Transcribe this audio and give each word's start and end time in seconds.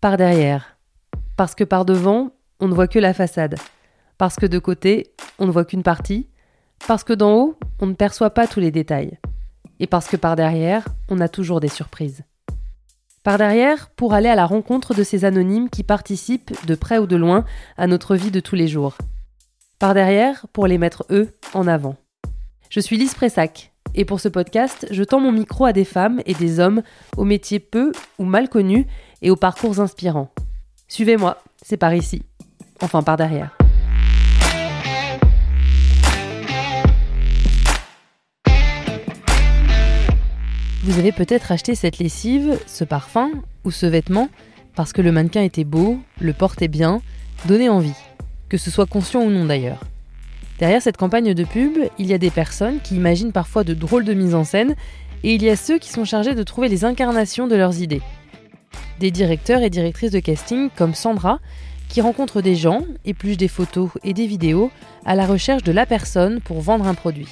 Par 0.00 0.16
derrière. 0.16 0.78
Parce 1.36 1.54
que 1.54 1.62
par 1.62 1.84
devant, 1.84 2.30
on 2.58 2.68
ne 2.68 2.74
voit 2.74 2.88
que 2.88 2.98
la 2.98 3.12
façade. 3.12 3.56
Parce 4.16 4.36
que 4.36 4.46
de 4.46 4.58
côté, 4.58 5.12
on 5.38 5.46
ne 5.46 5.50
voit 5.50 5.66
qu'une 5.66 5.82
partie. 5.82 6.26
Parce 6.88 7.04
que 7.04 7.12
d'en 7.12 7.34
haut, 7.34 7.58
on 7.80 7.86
ne 7.86 7.92
perçoit 7.92 8.30
pas 8.30 8.46
tous 8.46 8.60
les 8.60 8.70
détails. 8.70 9.18
Et 9.78 9.86
parce 9.86 10.08
que 10.08 10.16
par 10.16 10.36
derrière, 10.36 10.86
on 11.10 11.20
a 11.20 11.28
toujours 11.28 11.60
des 11.60 11.68
surprises. 11.68 12.22
Par 13.24 13.36
derrière, 13.36 13.90
pour 13.90 14.14
aller 14.14 14.30
à 14.30 14.34
la 14.34 14.46
rencontre 14.46 14.94
de 14.94 15.02
ces 15.02 15.26
anonymes 15.26 15.68
qui 15.68 15.82
participent, 15.82 16.66
de 16.66 16.74
près 16.74 16.96
ou 16.96 17.06
de 17.06 17.16
loin, 17.16 17.44
à 17.76 17.86
notre 17.86 18.16
vie 18.16 18.30
de 18.30 18.40
tous 18.40 18.56
les 18.56 18.68
jours. 18.68 18.96
Par 19.78 19.92
derrière, 19.92 20.46
pour 20.54 20.66
les 20.66 20.78
mettre 20.78 21.04
eux 21.10 21.28
en 21.52 21.66
avant. 21.66 21.96
Je 22.70 22.80
suis 22.80 22.96
Lise 22.96 23.12
Pressac, 23.12 23.70
et 23.94 24.04
pour 24.04 24.20
ce 24.20 24.28
podcast, 24.28 24.86
je 24.90 25.02
tends 25.02 25.20
mon 25.20 25.32
micro 25.32 25.64
à 25.64 25.72
des 25.72 25.84
femmes 25.84 26.22
et 26.24 26.34
des 26.34 26.60
hommes 26.60 26.82
aux 27.16 27.24
métiers 27.24 27.58
peu 27.58 27.92
ou 28.18 28.24
mal 28.24 28.48
connus 28.48 28.86
et 29.22 29.30
aux 29.30 29.36
parcours 29.36 29.80
inspirants. 29.80 30.30
Suivez-moi, 30.88 31.42
c'est 31.62 31.76
par 31.76 31.94
ici. 31.94 32.22
Enfin, 32.80 33.02
par 33.02 33.16
derrière. 33.16 33.56
Vous 40.82 40.98
avez 40.98 41.12
peut-être 41.12 41.52
acheté 41.52 41.74
cette 41.74 41.98
lessive, 41.98 42.58
ce 42.66 42.84
parfum 42.84 43.30
ou 43.64 43.70
ce 43.70 43.86
vêtement 43.86 44.28
parce 44.74 44.92
que 44.92 45.02
le 45.02 45.12
mannequin 45.12 45.42
était 45.42 45.64
beau, 45.64 45.98
le 46.20 46.32
portait 46.32 46.68
bien, 46.68 47.02
donnait 47.46 47.68
envie, 47.68 47.94
que 48.48 48.56
ce 48.56 48.70
soit 48.70 48.86
conscient 48.86 49.22
ou 49.22 49.30
non 49.30 49.44
d'ailleurs. 49.44 49.84
Derrière 50.58 50.82
cette 50.82 50.96
campagne 50.96 51.34
de 51.34 51.44
pub, 51.44 51.78
il 51.98 52.06
y 52.06 52.14
a 52.14 52.18
des 52.18 52.30
personnes 52.30 52.80
qui 52.80 52.96
imaginent 52.96 53.32
parfois 53.32 53.64
de 53.64 53.74
drôles 53.74 54.04
de 54.04 54.14
mises 54.14 54.34
en 54.34 54.44
scène 54.44 54.74
et 55.22 55.34
il 55.34 55.42
y 55.42 55.50
a 55.50 55.56
ceux 55.56 55.78
qui 55.78 55.90
sont 55.90 56.04
chargés 56.04 56.34
de 56.34 56.42
trouver 56.42 56.68
les 56.68 56.84
incarnations 56.84 57.46
de 57.46 57.56
leurs 57.56 57.80
idées. 57.80 58.02
Des 59.00 59.10
directeurs 59.10 59.62
et 59.62 59.70
directrices 59.70 60.10
de 60.10 60.20
casting 60.20 60.68
comme 60.76 60.92
Sandra 60.92 61.38
qui 61.88 62.02
rencontrent 62.02 62.42
des 62.42 62.54
gens, 62.54 62.82
épluchent 63.06 63.38
des 63.38 63.48
photos 63.48 63.88
et 64.04 64.12
des 64.12 64.26
vidéos 64.26 64.70
à 65.06 65.14
la 65.14 65.24
recherche 65.24 65.62
de 65.62 65.72
la 65.72 65.86
personne 65.86 66.42
pour 66.42 66.60
vendre 66.60 66.86
un 66.86 66.92
produit. 66.92 67.28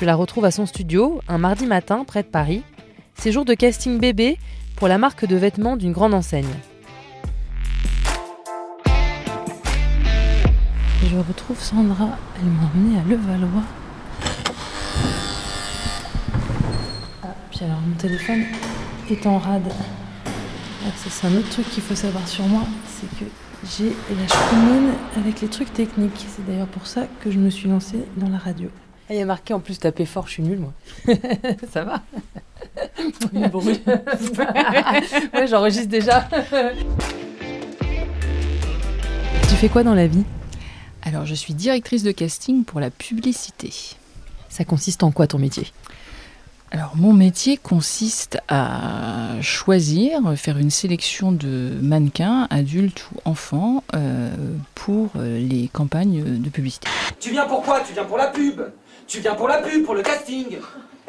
Je 0.00 0.06
la 0.06 0.14
retrouve 0.14 0.46
à 0.46 0.50
son 0.50 0.64
studio 0.64 1.20
un 1.28 1.36
mardi 1.36 1.66
matin 1.66 2.02
près 2.02 2.22
de 2.22 2.28
Paris. 2.28 2.62
C'est 3.14 3.30
jour 3.30 3.44
de 3.44 3.52
casting 3.52 4.00
bébé 4.00 4.38
pour 4.74 4.88
la 4.88 4.96
marque 4.96 5.26
de 5.26 5.36
vêtements 5.36 5.76
d'une 5.76 5.92
grande 5.92 6.14
enseigne. 6.14 6.46
je 11.10 11.16
retrouve 11.16 11.60
Sandra, 11.60 12.16
elle 12.38 12.48
m'a 12.48 12.70
emmenée 12.74 12.98
à 12.98 13.02
Levallois. 13.06 13.64
Ah, 17.22 17.34
puis 17.50 17.64
alors 17.64 17.80
mon 17.86 17.96
téléphone 17.96 18.44
est 19.10 19.26
en 19.26 19.38
rade. 19.38 19.70
Ah, 20.88 20.92
c'est 20.96 21.26
un 21.26 21.36
autre 21.36 21.50
truc 21.50 21.68
qu'il 21.68 21.82
faut 21.82 21.94
savoir 21.94 22.26
sur 22.26 22.46
moi, 22.46 22.62
c'est 22.86 23.10
que 23.18 23.30
j'ai 23.76 23.90
la 23.90 24.26
choumoune 24.26 24.92
avec 25.18 25.42
les 25.42 25.48
trucs 25.48 25.70
techniques. 25.74 26.26
C'est 26.34 26.46
d'ailleurs 26.46 26.68
pour 26.68 26.86
ça 26.86 27.06
que 27.20 27.30
je 27.30 27.38
me 27.38 27.50
suis 27.50 27.68
lancée 27.68 27.98
dans 28.16 28.30
la 28.30 28.38
radio. 28.38 28.70
Ah, 29.10 29.14
il 29.14 29.18
y 29.18 29.20
a 29.20 29.26
marqué 29.26 29.52
en 29.52 29.60
plus 29.60 29.78
taper 29.78 30.06
fort, 30.06 30.26
je 30.26 30.32
suis 30.32 30.42
nulle 30.42 30.60
moi. 30.60 30.72
ça 31.70 31.84
va 31.84 32.02
bruit. 33.50 33.82
ouais, 35.34 35.46
j'enregistre 35.46 35.88
déjà. 35.88 36.26
tu 39.42 39.54
fais 39.56 39.68
quoi 39.68 39.82
dans 39.82 39.94
la 39.94 40.06
vie? 40.06 40.24
Alors, 41.02 41.26
je 41.26 41.34
suis 41.34 41.52
directrice 41.52 42.02
de 42.02 42.12
casting 42.12 42.64
pour 42.64 42.80
la 42.80 42.90
publicité. 42.90 43.72
Ça 44.48 44.64
consiste 44.64 45.02
en 45.02 45.10
quoi 45.10 45.26
ton 45.26 45.38
métier? 45.38 45.66
Alors 46.70 46.92
mon 46.96 47.12
métier 47.12 47.56
consiste 47.56 48.38
à 48.48 49.40
choisir, 49.40 50.20
faire 50.36 50.58
une 50.58 50.70
sélection 50.70 51.32
de 51.32 51.70
mannequins, 51.80 52.46
adultes 52.50 53.06
ou 53.14 53.20
enfants, 53.24 53.82
euh, 53.94 54.30
pour 54.74 55.10
euh, 55.16 55.38
les 55.38 55.68
campagnes 55.72 56.22
de 56.22 56.48
publicité. 56.50 56.88
Tu 57.20 57.30
viens 57.30 57.46
pour 57.46 57.62
quoi? 57.62 57.80
Tu 57.80 57.94
viens 57.94 58.04
pour 58.04 58.18
la 58.18 58.26
pub. 58.26 58.60
Tu 59.06 59.20
viens 59.20 59.34
pour 59.34 59.48
la 59.48 59.62
pub, 59.62 59.84
pour 59.84 59.94
le 59.94 60.02
casting 60.02 60.58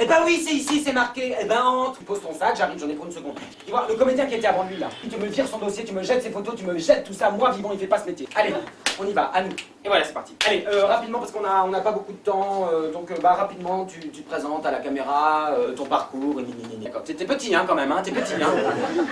eh 0.01 0.05
ben 0.05 0.15
oui, 0.25 0.41
c'est 0.45 0.53
ici, 0.53 0.81
c'est 0.83 0.93
marqué. 0.93 1.35
Eh 1.41 1.45
ben 1.45 1.61
entre. 1.61 1.99
Tu 1.99 2.05
poses 2.05 2.21
ton 2.21 2.33
sac, 2.33 2.55
j'arrive, 2.55 2.79
j'en 2.79 2.87
ai 2.87 2.93
pour 2.93 3.05
une 3.05 3.11
seconde. 3.11 3.37
Tu 3.65 3.71
vois, 3.71 3.85
le 3.89 3.95
comédien 3.95 4.25
qui 4.25 4.35
était 4.35 4.47
avant 4.47 4.63
lui 4.63 4.77
là, 4.77 4.87
tu 5.09 5.17
me 5.17 5.25
vires 5.25 5.47
son 5.47 5.57
dossier, 5.57 5.83
tu 5.83 5.93
me 5.93 6.01
jettes 6.01 6.23
ses 6.23 6.29
photos, 6.29 6.55
tu 6.55 6.65
me 6.65 6.77
jettes 6.77 7.03
tout 7.03 7.13
ça. 7.13 7.29
Moi, 7.29 7.51
vivant, 7.51 7.71
il 7.73 7.79
fait 7.79 7.87
pas 7.87 7.99
ce 7.99 8.05
métier. 8.05 8.27
Allez, 8.35 8.53
on 8.97 9.05
y 9.05 9.11
va, 9.11 9.23
à 9.33 9.41
nous. 9.41 9.51
Et 9.83 9.87
voilà, 9.87 10.03
c'est 10.03 10.13
parti. 10.13 10.35
Allez, 10.47 10.65
euh, 10.67 10.85
rapidement, 10.85 11.19
parce 11.19 11.31
qu'on 11.31 11.43
a, 11.43 11.65
on 11.65 11.73
a 11.73 11.81
pas 11.81 11.91
beaucoup 11.91 12.11
de 12.11 12.17
temps, 12.17 12.69
euh, 12.71 12.91
donc 12.91 13.11
euh, 13.11 13.15
bah 13.21 13.33
rapidement, 13.33 13.85
tu, 13.85 13.99
te 13.99 14.29
présentes 14.29 14.65
à 14.65 14.71
la 14.71 14.79
caméra, 14.79 15.51
ton 15.75 15.85
parcours, 15.85 16.41
D'accord. 16.81 17.03
T'es 17.03 17.13
petit, 17.13 17.53
hein, 17.53 17.65
quand 17.67 17.75
même, 17.75 17.91
hein, 17.91 18.01
t'es 18.03 18.11
petit, 18.11 18.33
hein. 18.41 18.51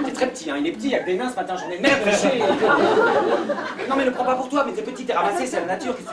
T'es 0.06 0.12
très 0.12 0.28
petit, 0.28 0.50
hein. 0.50 0.56
Il 0.60 0.68
est 0.68 0.72
petit, 0.72 0.88
il 0.88 0.92
y 0.92 0.96
a 0.96 1.00
que 1.00 1.06
des 1.06 1.16
nains 1.16 1.30
ce 1.30 1.36
matin, 1.36 1.56
j'en 1.58 1.70
ai 1.70 1.80
merde 1.80 2.02
chez. 2.12 2.40
non, 3.90 3.96
mais 3.98 4.06
ne 4.06 4.10
prends 4.12 4.26
pas 4.26 4.36
pour 4.36 4.48
toi, 4.50 4.64
mais 4.66 4.74
t'es 4.74 4.82
petit, 4.82 5.06
t'es 5.06 5.14
ramassé, 5.14 5.46
c'est 5.46 5.60
la 5.60 5.66
nature 5.66 5.96
qui 5.98 6.04
se 6.04 6.10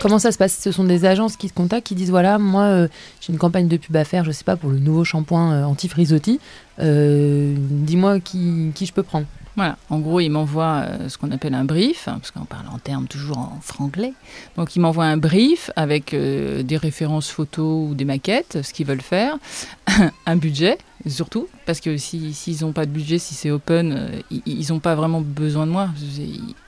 Comment 0.00 0.20
ça 0.20 0.30
se 0.30 0.38
passe? 0.38 0.56
Ce 0.60 0.70
sont 0.70 0.84
des 0.84 1.04
agences 1.04 1.36
qui 1.36 1.50
te 1.50 1.54
contactent, 1.54 1.86
qui 1.86 1.96
disent 1.96 2.10
voilà, 2.10 2.38
moi 2.38 2.62
euh, 2.62 2.88
j'ai 3.20 3.32
une 3.32 3.38
campagne 3.38 3.66
de 3.66 3.76
pub 3.76 3.96
à 3.96 4.04
faire, 4.04 4.24
je 4.24 4.30
sais 4.30 4.44
pas, 4.44 4.54
pour 4.54 4.70
le 4.70 4.78
nouveau 4.78 5.02
shampoing 5.02 5.52
euh, 5.52 5.64
anti-frisottis. 5.64 6.38
Euh, 6.78 7.54
dis-moi 7.58 8.20
qui, 8.20 8.70
qui, 8.76 8.86
je 8.86 8.92
peux 8.92 9.02
prendre. 9.02 9.26
Voilà, 9.56 9.76
en 9.90 9.98
gros, 9.98 10.20
ils 10.20 10.28
m'envoient 10.28 10.86
ce 11.08 11.18
qu'on 11.18 11.32
appelle 11.32 11.54
un 11.54 11.64
brief, 11.64 12.06
hein, 12.06 12.18
parce 12.20 12.30
qu'on 12.30 12.44
parle 12.44 12.68
en 12.72 12.78
termes 12.78 13.08
toujours 13.08 13.38
en 13.38 13.58
franglais. 13.60 14.12
Donc, 14.56 14.76
ils 14.76 14.80
m'envoient 14.80 15.06
un 15.06 15.16
brief 15.16 15.72
avec 15.74 16.14
des 16.14 16.76
références 16.76 17.28
photos 17.28 17.90
ou 17.90 17.94
des 17.96 18.04
maquettes, 18.04 18.58
ce 18.62 18.72
qu'ils 18.72 18.86
veulent 18.86 19.00
faire, 19.00 19.36
un 20.26 20.36
budget, 20.36 20.78
surtout, 21.06 21.48
parce 21.66 21.80
que 21.80 21.96
s'ils 21.96 22.62
n'ont 22.62 22.72
pas 22.72 22.86
de 22.86 22.90
budget, 22.90 23.18
si 23.18 23.34
c'est 23.34 23.50
open, 23.50 24.10
ils 24.30 24.66
n'ont 24.70 24.80
pas 24.80 24.94
vraiment 24.94 25.20
besoin 25.20 25.66
de 25.66 25.72
moi. 25.72 25.88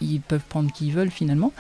Ils, 0.00 0.20
peuvent 0.20 0.44
prendre 0.48 0.72
qui 0.72 0.88
ils 0.88 0.92
veulent 0.92 1.10
finalement 1.10 1.52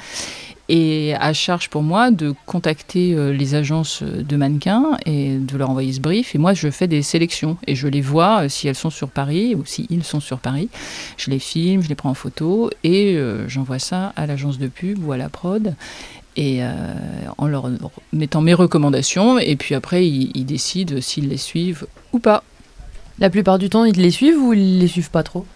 et 0.70 1.14
à 1.16 1.32
charge 1.32 1.68
pour 1.68 1.82
moi 1.82 2.12
de 2.12 2.32
contacter 2.46 3.12
euh, 3.12 3.32
les 3.32 3.56
agences 3.56 4.04
de 4.04 4.36
mannequins 4.36 4.96
et 5.04 5.36
de 5.36 5.58
leur 5.58 5.68
envoyer 5.68 5.92
ce 5.92 6.00
brief. 6.00 6.36
Et 6.36 6.38
moi, 6.38 6.54
je 6.54 6.70
fais 6.70 6.86
des 6.86 7.02
sélections 7.02 7.58
et 7.66 7.74
je 7.74 7.88
les 7.88 8.00
vois 8.00 8.44
euh, 8.44 8.48
si 8.48 8.68
elles 8.68 8.76
sont 8.76 8.88
sur 8.88 9.08
Paris 9.08 9.56
ou 9.56 9.64
si 9.66 9.88
ils 9.90 10.04
sont 10.04 10.20
sur 10.20 10.38
Paris. 10.38 10.68
Je 11.16 11.28
les 11.30 11.40
filme, 11.40 11.82
je 11.82 11.88
les 11.88 11.96
prends 11.96 12.10
en 12.10 12.14
photo 12.14 12.70
et 12.84 13.16
euh, 13.16 13.48
j'envoie 13.48 13.80
ça 13.80 14.12
à 14.14 14.26
l'agence 14.26 14.60
de 14.60 14.68
pub 14.68 15.04
ou 15.04 15.10
à 15.10 15.16
la 15.16 15.28
prod 15.28 15.74
et 16.36 16.62
en 17.38 17.48
leur 17.48 17.68
mettant 18.12 18.40
mes 18.40 18.54
recommandations 18.54 19.40
et 19.40 19.56
puis 19.56 19.74
après 19.74 20.06
ils, 20.06 20.46
décident 20.46 21.00
s'ils 21.00 21.28
les 21.28 21.36
suivent 21.36 21.86
ou 22.12 22.20
pas. 22.20 22.44
La 23.20 23.28
plupart 23.28 23.58
du 23.58 23.68
temps, 23.68 23.84
ils 23.84 24.00
les 24.00 24.10
suivent 24.10 24.38
ou 24.38 24.54
ils 24.54 24.78
les 24.78 24.88
suivent 24.88 25.10
pas 25.10 25.22
trop? 25.22 25.46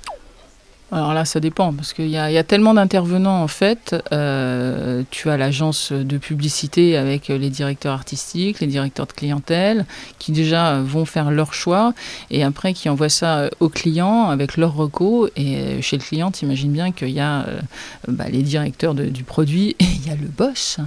Alors 0.93 1.15
là, 1.15 1.25
ça 1.25 1.41
dépend, 1.41 1.73
parce 1.73 1.93
qu'il 1.95 2.07
y, 2.07 2.11
y, 2.11 2.19
a 2.19 2.45
tellement 2.45 2.75
d'intervenants 2.75 3.43
en 3.43 3.49
fait. 3.49 3.97
Euh, 4.13 5.03
tu 5.11 5.31
as 5.31 5.37
l'agence 5.37 5.91
de 5.91 6.19
publicité 6.19 6.97
avec 6.97 7.29
les 7.29 7.51
directeurs 7.51 7.95
artistiques, 7.95 8.61
les 8.61 8.67
directeurs 8.67 9.07
de 9.07 9.13
clientèle, 9.13 9.87
qui 10.19 10.31
déjà 10.31 10.81
vont 10.81 11.05
faire 11.05 11.31
leur 11.31 11.53
choix, 11.55 11.95
et 12.31 12.45
après 12.45 12.75
qui 12.75 12.89
envoient 12.89 13.09
ça 13.09 13.49
aux 13.61 13.71
clients 13.71 14.29
avec 14.29 14.57
leurs 14.57 14.75
recos. 14.75 15.31
Et 15.35 15.81
chez 15.81 15.97
le 15.97 16.03
client, 16.03 16.31
tu 16.31 16.45
imagines 16.45 16.71
bien 16.71 16.93
qu'il 16.93 17.11
y 17.11 17.21
a 17.21 17.47
euh, 17.47 17.61
bah, 18.07 18.27
les 18.31 18.43
directeurs 18.43 18.95
du 18.95 19.25
produit, 19.25 19.71
et 19.81 19.85
il 19.85 20.07
y 20.07 20.11
a 20.11 20.17
le 20.17 20.29
boss 20.29 20.79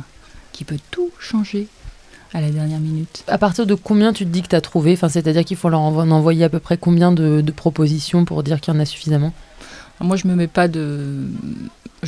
qui 0.54 0.64
peut 0.64 0.80
tout 0.92 1.10
changer 1.20 1.68
à 2.34 2.42
la 2.42 2.50
dernière 2.50 2.80
minute. 2.80 3.24
À 3.28 3.38
partir 3.38 3.66
de 3.66 3.74
combien 3.74 4.14
tu 4.14 4.26
te 4.26 4.30
dis 4.30 4.42
que 4.42 4.50
tu 4.50 4.56
as 4.56 4.62
trouvé 4.62 4.94
enfin, 4.94 5.10
C'est-à-dire 5.10 5.46
qu'il 5.46 5.58
faut 5.58 5.70
leur 5.70 5.82
envoyer 5.82 6.44
à 6.44 6.50
peu 6.50 6.60
près 6.60 6.78
combien 6.78 7.12
de, 7.12 7.44
propositions 7.56 8.26
pour 8.26 8.44
dire 8.44 8.60
qu'il 8.60 8.74
y 8.74 8.78
en 8.78 8.80
a 8.80 8.86
suffisamment? 8.86 9.34
Moi, 10.00 10.16
je 10.16 10.28
me 10.28 10.36
de, 10.68 11.26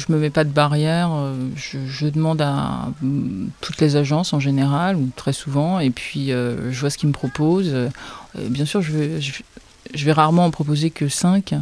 me 0.09 0.17
mets 0.19 0.29
pas 0.29 0.43
de 0.43 0.49
barrière. 0.51 1.09
Euh, 1.11 1.33
je, 1.55 2.07
demande 2.07 2.41
à 2.41 2.89
mm, 3.01 3.47
toutes 3.61 3.81
les 3.81 3.95
agences 3.95 4.33
en 4.33 4.39
général 4.39 4.95
ou 4.95 5.09
très 5.15 5.33
souvent, 5.33 5.79
et 5.79 5.89
puis 5.89 6.31
euh, 6.31 6.71
je 6.71 6.79
vois 6.79 6.91
ce 6.91 6.99
qu'ils 6.99 7.09
me 7.09 7.13
proposent. 7.13 7.73
Euh, 7.73 7.89
bien 8.35 8.65
sûr, 8.65 8.81
je 8.81 8.91
vais, 8.91 9.19
vais 9.95 10.11
rarement 10.11 10.45
en 10.45 10.51
proposer 10.51 10.91
que 10.91 11.07
5. 11.07 11.55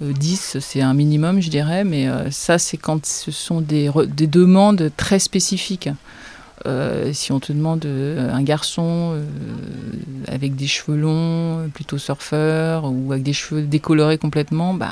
10, 0.00 0.58
c'est 0.60 0.82
un 0.82 0.92
minimum, 0.92 1.40
je 1.40 1.48
dirais, 1.48 1.82
mais 1.82 2.06
ça, 2.30 2.58
c'est 2.58 2.76
quand 2.76 3.06
ce 3.06 3.30
sont 3.30 3.62
des 3.62 3.88
demandes 4.26 4.90
très 4.98 5.18
spécifiques. 5.18 5.88
Euh, 6.64 7.12
si 7.12 7.32
on 7.32 7.40
te 7.40 7.52
demande 7.52 7.84
euh, 7.84 8.32
un 8.32 8.42
garçon 8.42 9.12
euh, 9.12 9.24
avec 10.26 10.56
des 10.56 10.66
cheveux 10.66 10.96
longs, 10.96 11.68
plutôt 11.74 11.98
surfeur, 11.98 12.84
ou 12.90 13.12
avec 13.12 13.22
des 13.22 13.34
cheveux 13.34 13.62
décolorés 13.62 14.16
complètement, 14.16 14.72
bah, 14.72 14.90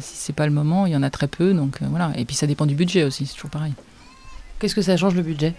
si 0.00 0.16
c'est 0.16 0.32
pas 0.32 0.46
le 0.46 0.52
moment, 0.52 0.86
il 0.86 0.92
y 0.92 0.96
en 0.96 1.02
a 1.02 1.10
très 1.10 1.28
peu. 1.28 1.52
Donc 1.52 1.78
voilà. 1.82 2.12
Et 2.16 2.24
puis 2.24 2.34
ça 2.34 2.46
dépend 2.46 2.66
du 2.66 2.74
budget 2.74 3.04
aussi, 3.04 3.26
c'est 3.26 3.34
toujours 3.34 3.50
pareil. 3.50 3.74
Qu'est-ce 4.58 4.74
que 4.74 4.82
ça 4.82 4.96
change 4.96 5.14
le 5.14 5.22
budget? 5.22 5.54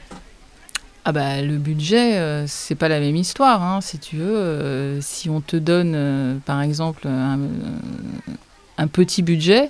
Ah 1.06 1.12
bah 1.12 1.42
le 1.42 1.58
budget, 1.58 2.48
c'est 2.48 2.76
pas 2.76 2.88
la 2.88 3.02
même 3.02 3.18
histoire, 3.18 3.62
hein, 3.62 3.82
si 3.82 4.00
tu 4.00 4.16
veux. 4.16 5.00
si 5.02 5.30
on 5.30 5.42
te 5.42 5.58
donne, 5.58 6.40
par 6.46 6.62
exemple, 6.62 7.08
un, 7.08 8.88
petit 8.88 9.22
budget, 9.22 9.70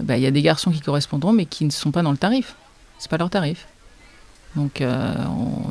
bah, 0.00 0.16
il 0.16 0.24
y 0.24 0.26
a 0.26 0.32
des 0.32 0.42
garçons 0.42 0.72
qui 0.72 0.80
correspondront, 0.80 1.32
mais 1.32 1.46
qui 1.46 1.64
ne 1.64 1.70
sont 1.70 1.92
pas 1.92 2.02
dans 2.02 2.10
le 2.10 2.16
tarif. 2.16 2.56
C'est 2.98 3.08
pas 3.08 3.16
leur 3.16 3.30
tarif. 3.30 3.68
Donc 4.56 4.80
euh, 4.80 5.14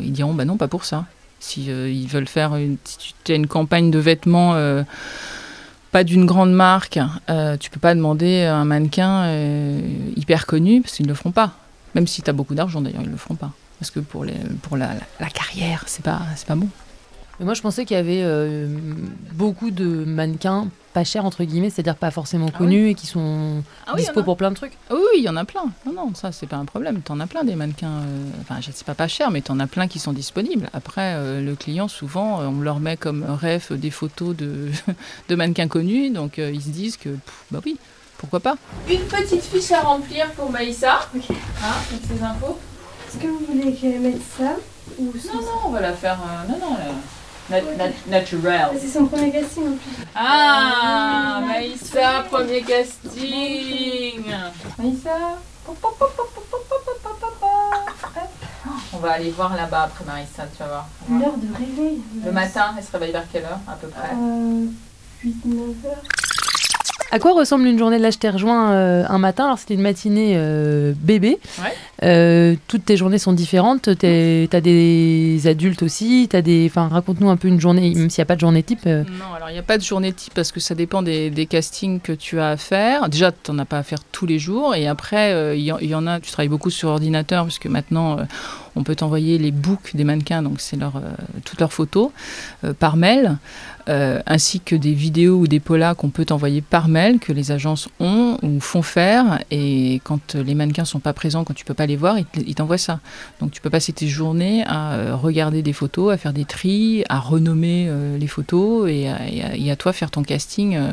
ils 0.01 0.11
diront 0.11 0.33
bah 0.33 0.45
non, 0.45 0.57
pas 0.57 0.67
pour 0.67 0.85
ça. 0.85 1.05
Si 1.39 1.69
euh, 1.69 1.89
ils 1.89 2.07
veulent 2.07 2.27
faire 2.27 2.55
une, 2.55 2.77
si 2.83 3.13
tu 3.23 3.31
as 3.31 3.35
une 3.35 3.47
campagne 3.47 3.91
de 3.91 3.99
vêtements 3.99 4.55
euh, 4.55 4.83
pas 5.91 6.03
d'une 6.03 6.25
grande 6.25 6.53
marque, 6.53 6.99
tu 7.59 7.69
peux 7.69 7.79
pas 7.79 7.93
demander 7.93 8.43
un 8.43 8.65
mannequin 8.65 9.31
hyper 10.15 10.47
connu 10.47 10.81
parce 10.81 10.95
qu'ils 10.95 11.05
ne 11.05 11.11
le 11.11 11.15
feront 11.15 11.31
pas. 11.31 11.51
Même 11.93 12.07
si 12.07 12.23
tu 12.23 12.29
as 12.31 12.33
beaucoup 12.33 12.55
d'argent 12.55 12.81
d'ailleurs, 12.81 13.03
ils 13.03 13.11
le 13.11 13.17
feront 13.17 13.35
pas. 13.35 13.51
Parce 13.79 13.91
que 13.91 13.99
pour, 13.99 14.25
pour 14.63 14.75
la, 14.75 14.89
la 15.19 15.29
carrière, 15.29 15.83
c'est 15.85 16.03
pas, 16.03 16.21
c'est 16.35 16.47
pas 16.47 16.55
bon. 16.55 16.67
Mais 17.39 17.45
moi, 17.45 17.53
je 17.55 17.61
pensais 17.61 17.85
qu'il 17.85 17.97
y 17.97 17.99
avait 17.99 18.21
euh, 18.23 18.67
beaucoup 19.33 19.71
de 19.71 19.85
mannequins 20.05 20.67
pas 20.93 21.03
chers, 21.03 21.25
entre 21.25 21.43
guillemets, 21.43 21.71
c'est-à-dire 21.71 21.95
pas 21.95 22.11
forcément 22.11 22.45
Ah 22.53 22.57
connus 22.59 22.89
et 22.89 22.93
qui 22.93 23.07
sont 23.07 23.63
Ah 23.87 23.93
oui, 23.95 24.01
dispo 24.01 24.21
pour 24.21 24.37
plein 24.37 24.51
de 24.51 24.55
trucs. 24.55 24.73
Oui, 24.91 24.97
oui, 24.99 25.17
il 25.17 25.23
y 25.23 25.29
en 25.29 25.35
a 25.35 25.43
plein. 25.43 25.63
Non, 25.87 25.93
non, 25.93 26.13
ça, 26.13 26.31
c'est 26.31 26.45
pas 26.45 26.57
un 26.57 26.65
problème. 26.65 27.01
T'en 27.01 27.19
as 27.19 27.25
plein 27.25 27.43
des 27.43 27.55
mannequins. 27.55 28.01
euh, 28.03 28.29
Enfin, 28.41 28.61
je 28.61 28.69
sais 28.71 28.83
pas 28.83 28.93
pas 28.93 29.07
cher, 29.07 29.31
mais 29.31 29.41
t'en 29.41 29.59
as 29.59 29.65
plein 29.65 29.87
qui 29.87 29.97
sont 29.97 30.13
disponibles. 30.13 30.69
Après, 30.73 31.15
euh, 31.15 31.41
le 31.41 31.55
client, 31.55 31.87
souvent, 31.87 32.41
on 32.41 32.61
leur 32.61 32.79
met 32.79 32.95
comme 32.95 33.23
ref 33.27 33.71
des 33.71 33.89
photos 33.89 34.35
de, 34.35 34.69
de 35.29 35.35
mannequins 35.35 35.67
connus. 35.67 36.11
Donc, 36.11 36.37
euh, 36.37 36.51
ils 36.53 36.61
se 36.61 36.69
disent 36.69 36.97
que, 36.97 37.09
pff, 37.09 37.45
bah 37.49 37.59
oui, 37.65 37.77
pourquoi 38.19 38.39
pas. 38.39 38.55
Une 38.87 38.99
petite 39.01 39.41
fiche 39.43 39.71
à 39.71 39.81
remplir 39.81 40.29
pour 40.33 40.51
Maïssa. 40.51 41.09
Hein, 41.15 41.19
avec 41.89 42.03
ses 42.07 42.23
infos. 42.23 42.59
Est-ce 43.09 43.17
que 43.17 43.27
vous 43.27 43.41
voulez 43.49 43.73
que 43.73 43.79
je 43.81 43.97
mette 43.97 44.21
ça 44.37 44.57
ou 44.99 45.11
ça 45.17 45.33
Non, 45.33 45.41
non, 45.41 45.47
on 45.65 45.69
va 45.71 45.81
la 45.81 45.93
faire. 45.93 46.19
euh, 46.21 46.51
non, 46.51 46.59
non, 46.59 46.73
la- 46.77 46.93
c'est 48.79 48.87
son 48.87 49.05
premier 49.05 49.31
casting 49.31 49.63
en 49.63 49.75
plus. 49.77 50.05
Ah, 50.15 51.41
Maïssa, 51.45 52.25
premier 52.29 52.61
casting. 52.61 54.23
Maïssa. 54.77 55.37
On 58.93 58.97
va 58.97 59.11
aller 59.11 59.31
voir 59.31 59.55
là-bas 59.55 59.83
après 59.83 60.05
Marissa, 60.05 60.43
tu 60.51 60.59
vas 60.59 60.67
voir. 60.67 60.87
L'heure 61.09 61.37
de 61.37 61.53
réveil. 61.53 62.01
Le 62.25 62.31
matin, 62.31 62.73
elle 62.77 62.83
se 62.83 62.91
réveille 62.91 63.11
vers 63.11 63.25
quelle 63.31 63.43
heure 63.43 63.59
à 63.67 63.73
peu 63.73 63.87
près 63.87 64.09
euh, 64.13 64.65
8-9 65.25 65.85
heures. 65.85 66.03
À 67.11 67.19
quoi 67.19 67.33
ressemble 67.33 67.67
une 67.67 67.77
journée 67.77 67.97
de 67.97 68.01
l'âge 68.03 68.17
terre 68.17 68.39
joint 68.39 68.71
euh, 68.71 69.03
un 69.07 69.19
matin 69.19 69.45
Alors 69.45 69.59
c'était 69.59 69.75
une 69.75 69.81
matinée 69.81 70.33
euh, 70.35 70.93
bébé? 70.97 71.39
Ouais. 71.59 71.73
Euh, 72.03 72.55
toutes 72.67 72.85
tes 72.85 72.97
journées 72.97 73.17
sont 73.17 73.33
différentes. 73.33 73.97
T'es- 73.97 74.47
T'as 74.51 74.61
des 74.61 75.41
adultes 75.45 75.83
aussi. 75.83 76.27
Raconte-nous 76.75 77.29
un 77.29 77.37
peu 77.37 77.47
une 77.47 77.59
journée, 77.61 77.93
même 77.95 78.09
s'il 78.09 78.19
n'y 78.21 78.23
a 78.23 78.25
pas 78.25 78.35
de 78.35 78.41
journée 78.41 78.61
type. 78.63 78.81
euh. 78.87 79.03
Non, 79.03 79.33
alors 79.35 79.49
il 79.49 79.53
n'y 79.53 79.59
a 79.59 79.63
pas 79.63 79.77
de 79.77 79.83
journée 79.83 80.11
type 80.11 80.33
parce 80.33 80.51
que 80.51 80.59
ça 80.59 80.75
dépend 80.75 81.01
des, 81.01 81.47
castings 81.49 81.99
que 81.99 82.11
tu 82.11 82.39
as 82.39 82.49
à 82.49 82.57
faire. 82.57 83.09
Déjà, 83.09 83.31
tu 83.31 83.51
n'en 83.51 83.59
as 83.59 83.65
pas 83.65 83.77
à 83.79 83.83
faire 83.83 83.99
tous 84.11 84.25
les 84.25 84.39
jours. 84.39 84.75
Et 84.75 84.87
après, 84.87 85.33
euh, 85.33 85.55
il 85.55 85.63
y, 85.63 85.71
en- 85.95 86.07
a, 86.07 86.19
tu 86.19 86.31
travailles 86.31 86.49
beaucoup 86.49 86.69
sur 86.69 86.89
ordinateur 86.89 87.45
puisque 87.45 87.67
maintenant, 87.67 88.17
on 88.75 88.83
peut 88.83 88.95
t'envoyer 88.95 89.37
les 89.37 89.51
books 89.51 89.95
des 89.95 90.03
mannequins, 90.03 90.41
donc 90.41 90.59
c'est 90.59 90.77
leur, 90.77 90.93
toutes 91.45 91.59
leurs 91.59 91.71
photos, 91.73 92.09
par 92.79 92.95
mail, 92.97 93.37
ainsi 93.87 94.59
que 94.61 94.75
des 94.75 94.93
vidéos 94.93 95.35
ou 95.37 95.47
des 95.47 95.59
polas 95.59 95.93
qu'on 95.93 96.09
peut 96.09 96.25
t'envoyer 96.25 96.61
par 96.61 96.87
mail, 96.87 97.19
que 97.19 97.31
les 97.33 97.51
agences 97.51 97.87
ont 97.99 98.37
ou 98.41 98.59
font 98.59 98.81
faire. 98.81 99.39
Et 99.51 100.01
quand 100.03 100.33
les 100.35 100.55
mannequins 100.55 100.85
sont 100.85 100.99
pas 100.99 101.13
présents, 101.13 101.43
quand 101.43 101.53
tu 101.53 101.65
peux 101.65 101.75
pas 101.75 101.85
les 101.85 101.92
voir, 101.95 102.17
ils 102.17 102.25
te- 102.25 102.39
ils 102.39 102.55
t'envoient 102.55 102.77
ça. 102.77 102.99
Donc 103.39 103.51
tu 103.51 103.61
peux 103.61 103.69
passer 103.69 103.93
tes 103.93 104.07
journées 104.07 104.63
à 104.65 104.93
euh, 104.93 105.15
regarder 105.15 105.61
des 105.61 105.73
photos, 105.73 106.13
à 106.13 106.17
faire 106.17 106.33
des 106.33 106.45
tris, 106.45 107.03
à 107.09 107.19
renommer 107.19 107.87
euh, 107.87 108.17
les 108.17 108.27
photos 108.27 108.89
et 108.89 109.07
à, 109.71 109.75
toi 109.75 109.93
faire 109.93 110.11
ton 110.11 110.23
casting 110.23 110.75
euh, 110.75 110.91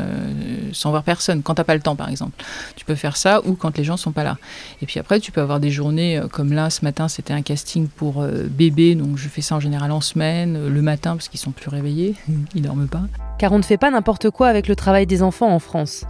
sans 0.73 0.91
voir 0.91 1.03
personne, 1.03 1.43
quand 1.43 1.55
t'as 1.55 1.65
pas 1.65 1.75
le 1.75 1.81
temps 1.81 1.97
par 1.97 2.09
exemple. 2.09 2.43
Tu 2.77 2.85
peux 2.85 2.95
faire 2.95 3.17
ça 3.17 3.41
ou 3.47 3.55
quand 3.55 3.77
les 3.77 3.85
gens 3.85 3.97
sont 3.97 4.13
pas 4.13 4.25
là. 4.25 4.39
Et 4.83 4.87
puis 4.87 4.99
après, 4.99 5.21
tu 5.21 5.33
peux 5.33 5.41
avoir 5.41 5.61
des 5.61 5.71
journées 5.71 6.21
comme 6.33 6.53
là, 6.53 6.71
ce 6.71 6.85
matin, 6.85 7.09
c'était 7.09 7.33
un 7.33 7.43
casting 7.43 7.89
pour 7.89 8.23
euh, 8.23 8.47
bébé, 8.49 8.95
donc 8.95 9.17
je 9.17 9.29
fais 9.29 9.43
ça 9.43 9.57
en 9.57 9.61
général 9.61 9.93
en 9.93 10.01
semaine, 10.01 10.69
le 10.69 10.83
matin 10.83 11.13
parce 11.13 11.29
qu'ils 11.29 11.41
sont 11.41 11.51
plus 11.53 11.69
réveillés, 11.69 12.15
ils 12.55 12.63
dorment 12.63 12.89
pas. 12.89 13.03
Car 13.39 13.53
on 13.53 13.59
ne 13.59 13.63
fait 13.63 13.79
pas 13.79 13.91
n'importe 13.91 14.31
quoi 14.31 14.49
avec 14.49 14.69
le 14.69 14.77
travail 14.77 15.07
des 15.07 15.23
enfants 15.23 15.53
en 15.53 15.59
France. 15.59 16.05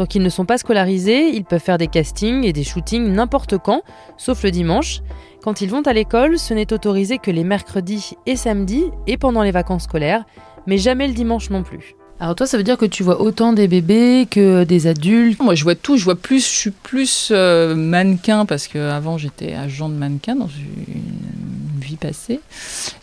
Tant 0.00 0.06
qu'ils 0.06 0.22
ne 0.22 0.30
sont 0.30 0.46
pas 0.46 0.56
scolarisés, 0.56 1.28
ils 1.28 1.44
peuvent 1.44 1.60
faire 1.60 1.76
des 1.76 1.86
castings 1.86 2.42
et 2.44 2.54
des 2.54 2.64
shootings 2.64 3.06
n'importe 3.12 3.58
quand, 3.58 3.82
sauf 4.16 4.42
le 4.44 4.50
dimanche. 4.50 5.02
Quand 5.42 5.60
ils 5.60 5.68
vont 5.68 5.82
à 5.82 5.92
l'école, 5.92 6.38
ce 6.38 6.54
n'est 6.54 6.72
autorisé 6.72 7.18
que 7.18 7.30
les 7.30 7.44
mercredis 7.44 8.14
et 8.24 8.34
samedis 8.34 8.86
et 9.06 9.18
pendant 9.18 9.42
les 9.42 9.50
vacances 9.50 9.82
scolaires, 9.82 10.24
mais 10.66 10.78
jamais 10.78 11.06
le 11.06 11.12
dimanche 11.12 11.50
non 11.50 11.62
plus. 11.62 11.96
Alors 12.18 12.34
toi, 12.34 12.46
ça 12.46 12.56
veut 12.56 12.62
dire 12.62 12.78
que 12.78 12.86
tu 12.86 13.02
vois 13.02 13.20
autant 13.20 13.52
des 13.52 13.68
bébés 13.68 14.26
que 14.30 14.64
des 14.64 14.86
adultes? 14.86 15.42
Moi, 15.42 15.54
je 15.54 15.64
vois 15.64 15.74
tout. 15.74 15.98
Je 15.98 16.04
vois 16.04 16.16
plus. 16.16 16.46
Je 16.46 16.56
suis 16.56 16.70
plus 16.70 17.28
euh, 17.30 17.74
mannequin 17.74 18.46
parce 18.46 18.68
que 18.68 18.78
avant 18.78 19.18
j'étais 19.18 19.52
agent 19.52 19.90
de 19.90 19.96
mannequin 19.96 20.34
dans 20.34 20.48
une 20.48 21.59
passée. 22.00 22.40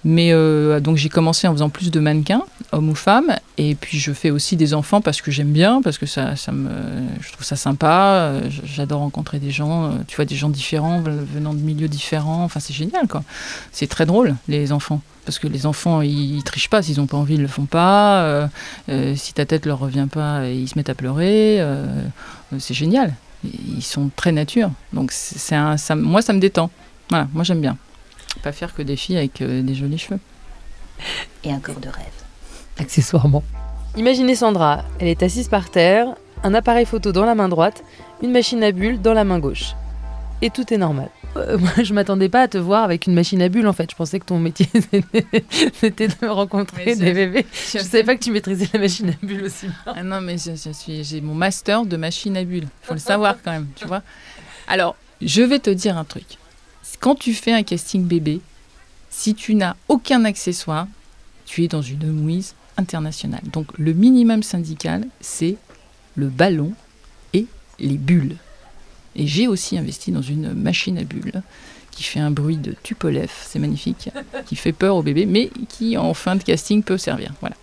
Mais 0.03 0.33
euh, 0.33 0.79
donc 0.79 0.97
j'ai 0.97 1.09
commencé 1.09 1.47
en 1.47 1.53
faisant 1.53 1.69
plus 1.69 1.91
de 1.91 1.99
mannequins, 1.99 2.43
hommes 2.71 2.89
ou 2.89 2.95
femmes, 2.95 3.35
et 3.57 3.75
puis 3.75 3.99
je 3.99 4.11
fais 4.11 4.29
aussi 4.31 4.55
des 4.55 4.73
enfants 4.73 4.99
parce 5.01 5.21
que 5.21 5.31
j'aime 5.31 5.51
bien, 5.51 5.81
parce 5.81 5.97
que 5.97 6.05
ça, 6.05 6.35
ça 6.35 6.51
me, 6.51 6.69
je 7.21 7.31
trouve 7.31 7.45
ça 7.45 7.55
sympa. 7.55 8.13
euh, 8.15 8.41
J'adore 8.65 8.99
rencontrer 8.99 9.39
des 9.39 9.51
gens. 9.51 9.85
euh, 9.85 9.89
Tu 10.07 10.15
vois, 10.15 10.25
des 10.25 10.35
gens 10.35 10.49
différents 10.49 11.01
venant 11.01 11.53
de 11.53 11.59
milieux 11.59 11.87
différents. 11.87 12.43
Enfin, 12.43 12.59
c'est 12.59 12.73
génial, 12.73 13.07
quoi. 13.07 13.23
C'est 13.71 13.87
très 13.87 14.05
drôle 14.05 14.35
les 14.47 14.71
enfants. 14.71 15.01
Parce 15.25 15.39
que 15.39 15.47
les 15.47 15.65
enfants, 15.65 16.01
ils, 16.01 16.41
trichent 16.43 16.69
pas. 16.69 16.81
S'ils 16.81 16.97
n'ont 16.97 17.05
pas 17.05 17.17
envie, 17.17 17.35
ils 17.35 17.41
le 17.41 17.47
font 17.49 17.65
pas. 17.65 18.49
Si 19.15 19.33
ta 19.33 19.45
tête 19.45 19.65
leur 19.65 19.77
revient 19.79 20.07
pas, 20.09 20.47
ils 20.47 20.69
se 20.69 20.77
mettent 20.77 20.89
à 20.89 20.95
pleurer. 20.95 21.61
c'est 22.59 22.73
génial. 22.73 23.13
Ils 23.43 23.83
sont 23.83 24.09
très 24.15 24.31
nature. 24.31 24.71
Donc 24.93 25.11
c'est 25.11 25.55
un, 25.55 25.75
moi, 25.95 26.21
ça 26.21 26.31
me 26.31 26.39
détend. 26.39 26.69
Moi 27.11 27.43
j'aime 27.43 27.59
bien. 27.59 27.77
Pas 28.43 28.51
faire 28.51 28.73
que 28.73 28.81
des 28.81 28.95
filles 28.95 29.17
avec 29.17 29.41
euh, 29.41 29.61
des 29.61 29.75
jolis 29.75 29.97
cheveux. 29.97 30.19
et 31.43 31.51
un 31.51 31.59
corps 31.59 31.79
de 31.79 31.89
rêve. 31.89 32.05
accessoirement. 32.79 33.43
Imaginez 33.95 34.35
Sandra, 34.35 34.83
elle 34.99 35.07
est 35.07 35.23
assise 35.23 35.47
par 35.47 35.69
terre, 35.71 36.07
un 36.43 36.53
appareil 36.53 36.85
photo 36.85 37.11
dans 37.11 37.25
la 37.25 37.33
main 37.35 37.49
droite, 37.49 37.83
une 38.21 38.31
machine 38.31 38.63
à 38.63 38.71
bulles 38.71 39.01
dans 39.01 39.13
la 39.13 39.23
main 39.23 39.39
gauche. 39.39 39.73
Et 40.43 40.51
tout 40.51 40.71
est 40.71 40.77
normal. 40.77 41.09
Euh, 41.35 41.57
moi, 41.57 41.71
je 41.83 41.93
m'attendais 41.95 42.29
pas 42.29 42.43
à 42.43 42.47
te 42.47 42.57
voir 42.59 42.83
avec 42.83 43.07
une 43.07 43.13
machine 43.15 43.41
à 43.41 43.49
bulles 43.49 43.67
en 43.67 43.73
fait. 43.73 43.89
Je 43.89 43.95
pensais 43.95 44.19
que 44.19 44.25
ton 44.25 44.37
métier 44.39 44.67
c'était- 45.73 46.07
de 46.07 46.27
rencontrer 46.27 46.95
des 46.95 47.11
bébés. 47.13 47.45
Je 47.73 47.79
savais 47.79 48.03
pas 48.03 48.15
que 48.15 48.23
tu 48.23 48.31
maîtrisais 48.31 48.67
la 48.73 48.79
machine 48.79 49.09
à 49.09 49.25
bulles 49.25 49.45
aussi 49.45 49.65
bien. 49.65 49.75
Ah 49.95 50.03
non, 50.03 50.21
mais 50.21 50.37
je, 50.37 50.51
je 50.55 50.71
suis, 50.71 51.03
j'ai 51.03 51.21
mon 51.21 51.33
master 51.33 51.85
de 51.85 51.97
machine 51.97 52.37
à 52.37 52.43
bulles. 52.43 52.67
Faut 52.83 52.93
le 52.93 52.99
savoir 52.99 53.35
quand 53.43 53.51
même, 53.51 53.67
tu 53.75 53.87
vois. 53.87 54.03
Alors, 54.67 54.95
je 55.21 55.41
vais 55.41 55.59
te 55.59 55.71
dire 55.71 55.97
un 55.97 56.03
truc. 56.05 56.37
Quand 56.99 57.15
tu 57.15 57.33
fais 57.33 57.53
un 57.53 57.63
casting 57.63 58.05
bébé, 58.05 58.41
si 59.09 59.35
tu 59.35 59.55
n'as 59.55 59.75
aucun 59.87 60.25
accessoire, 60.25 60.87
tu 61.45 61.63
es 61.63 61.67
dans 61.67 61.81
une 61.81 62.11
mouise 62.11 62.55
internationale. 62.77 63.43
Donc, 63.51 63.67
le 63.77 63.93
minimum 63.93 64.43
syndical, 64.43 65.07
c'est 65.21 65.55
le 66.15 66.27
ballon 66.27 66.73
et 67.33 67.45
les 67.79 67.97
bulles. 67.97 68.37
Et 69.15 69.27
j'ai 69.27 69.47
aussi 69.47 69.77
investi 69.77 70.11
dans 70.11 70.21
une 70.21 70.53
machine 70.53 70.97
à 70.97 71.03
bulles 71.03 71.41
qui 71.91 72.03
fait 72.03 72.19
un 72.19 72.29
bruit 72.29 72.57
de 72.57 72.75
Tupolev, 72.83 73.31
c'est 73.43 73.57
magnifique, 73.57 74.09
qui 74.45 74.55
fait 74.55 74.71
peur 74.71 74.95
au 74.95 75.01
bébé, 75.01 75.25
mais 75.25 75.49
qui 75.67 75.97
en 75.97 76.13
fin 76.13 76.35
de 76.35 76.43
casting 76.43 76.83
peut 76.83 76.99
servir. 76.99 77.33
Voilà. 77.39 77.55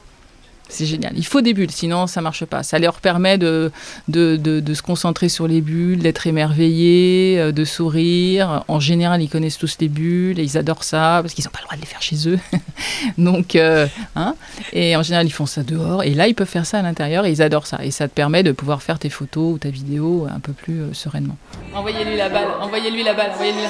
C'est 0.69 0.87
génial. 0.87 1.13
Il 1.17 1.27
faut 1.27 1.41
des 1.41 1.53
bulles, 1.53 1.71
sinon 1.71 2.07
ça 2.07 2.21
marche 2.21 2.45
pas. 2.47 2.63
Ça 2.63 2.79
leur 2.79 2.95
permet 2.95 3.39
de, 3.39 3.71
de, 4.09 4.75
se 4.75 4.83
concentrer 4.83 5.29
sur 5.29 5.47
les 5.47 5.61
bulles, 5.61 6.01
d'être 6.01 6.27
émerveillés, 6.27 7.39
euh, 7.39 7.53
de 7.53 7.65
sourire. 7.65 8.65
En 8.67 8.81
général, 8.81 9.23
ils 9.23 9.29
connaissent 9.29 9.59
tous 9.59 9.77
les 9.81 9.89
bulles 9.89 10.41
et 10.41 10.43
ils 10.43 10.59
adorent 10.59 10.83
ça 10.83 11.21
parce 11.23 11.35
qu'ils 11.35 11.45
n'ont 11.45 11.51
pas 11.51 11.61
le 11.61 11.65
droit 11.65 11.77
de 11.77 11.81
les 11.81 11.87
faire 11.87 12.03
chez 12.03 12.29
eux. 12.29 12.39
Donc, 13.19 13.57
euh, 13.57 13.87
hein, 14.17 14.35
et 14.73 14.97
en 14.97 15.03
général, 15.03 15.27
ils 15.27 15.33
font 15.33 15.47
ça 15.47 15.63
dehors. 15.63 16.03
Et 16.03 16.15
là, 16.15 16.27
ils 16.29 16.35
peuvent 16.35 16.49
faire 16.49 16.67
ça 16.67 16.79
à 16.79 16.83
l'intérieur 16.83 17.27
et 17.27 17.31
ils 17.31 17.43
adorent 17.43 17.67
ça. 17.67 17.85
Et 17.85 17.91
ça 17.91 18.09
te 18.09 18.15
permet 18.15 18.43
de 18.43 18.53
pouvoir 18.53 18.83
faire 18.83 18.99
tes 18.99 19.11
photos 19.11 19.55
ou 19.55 19.59
ta 19.59 19.69
vidéo 19.69 20.27
un 20.35 20.41
peu 20.41 20.53
plus 20.53 20.81
euh, 20.81 20.95
sereinement. 20.95 21.37
Envoyez-lui 21.75 22.17
la 22.17 22.29
balle, 22.31 22.49
envoyez-lui 22.61 23.05
la 23.05 23.15
balle, 23.15 23.31
envoyez-lui. 23.35 23.65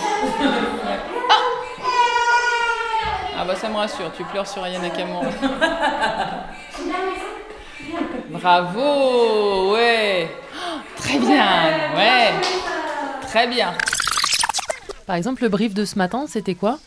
Ah 3.36 3.40
Ah 3.40 3.44
bah 3.44 3.56
ça 3.56 3.68
me 3.68 3.74
rassure, 3.76 4.12
tu 4.16 4.22
pleures 4.24 4.46
sur 4.46 4.62
Ayana 4.62 4.90
Kamura. 4.90 5.26
Bravo, 8.30 9.72
ouais. 9.74 10.28
Oh, 10.54 10.78
Très 10.96 11.18
bien, 11.18 11.44
ouais. 11.96 12.32
Très 13.22 13.46
bien. 13.48 13.74
Par 15.06 15.16
exemple, 15.16 15.42
le 15.42 15.48
brief 15.48 15.74
de 15.74 15.84
ce 15.84 15.98
matin, 15.98 16.26
c'était 16.28 16.54
quoi? 16.54 16.78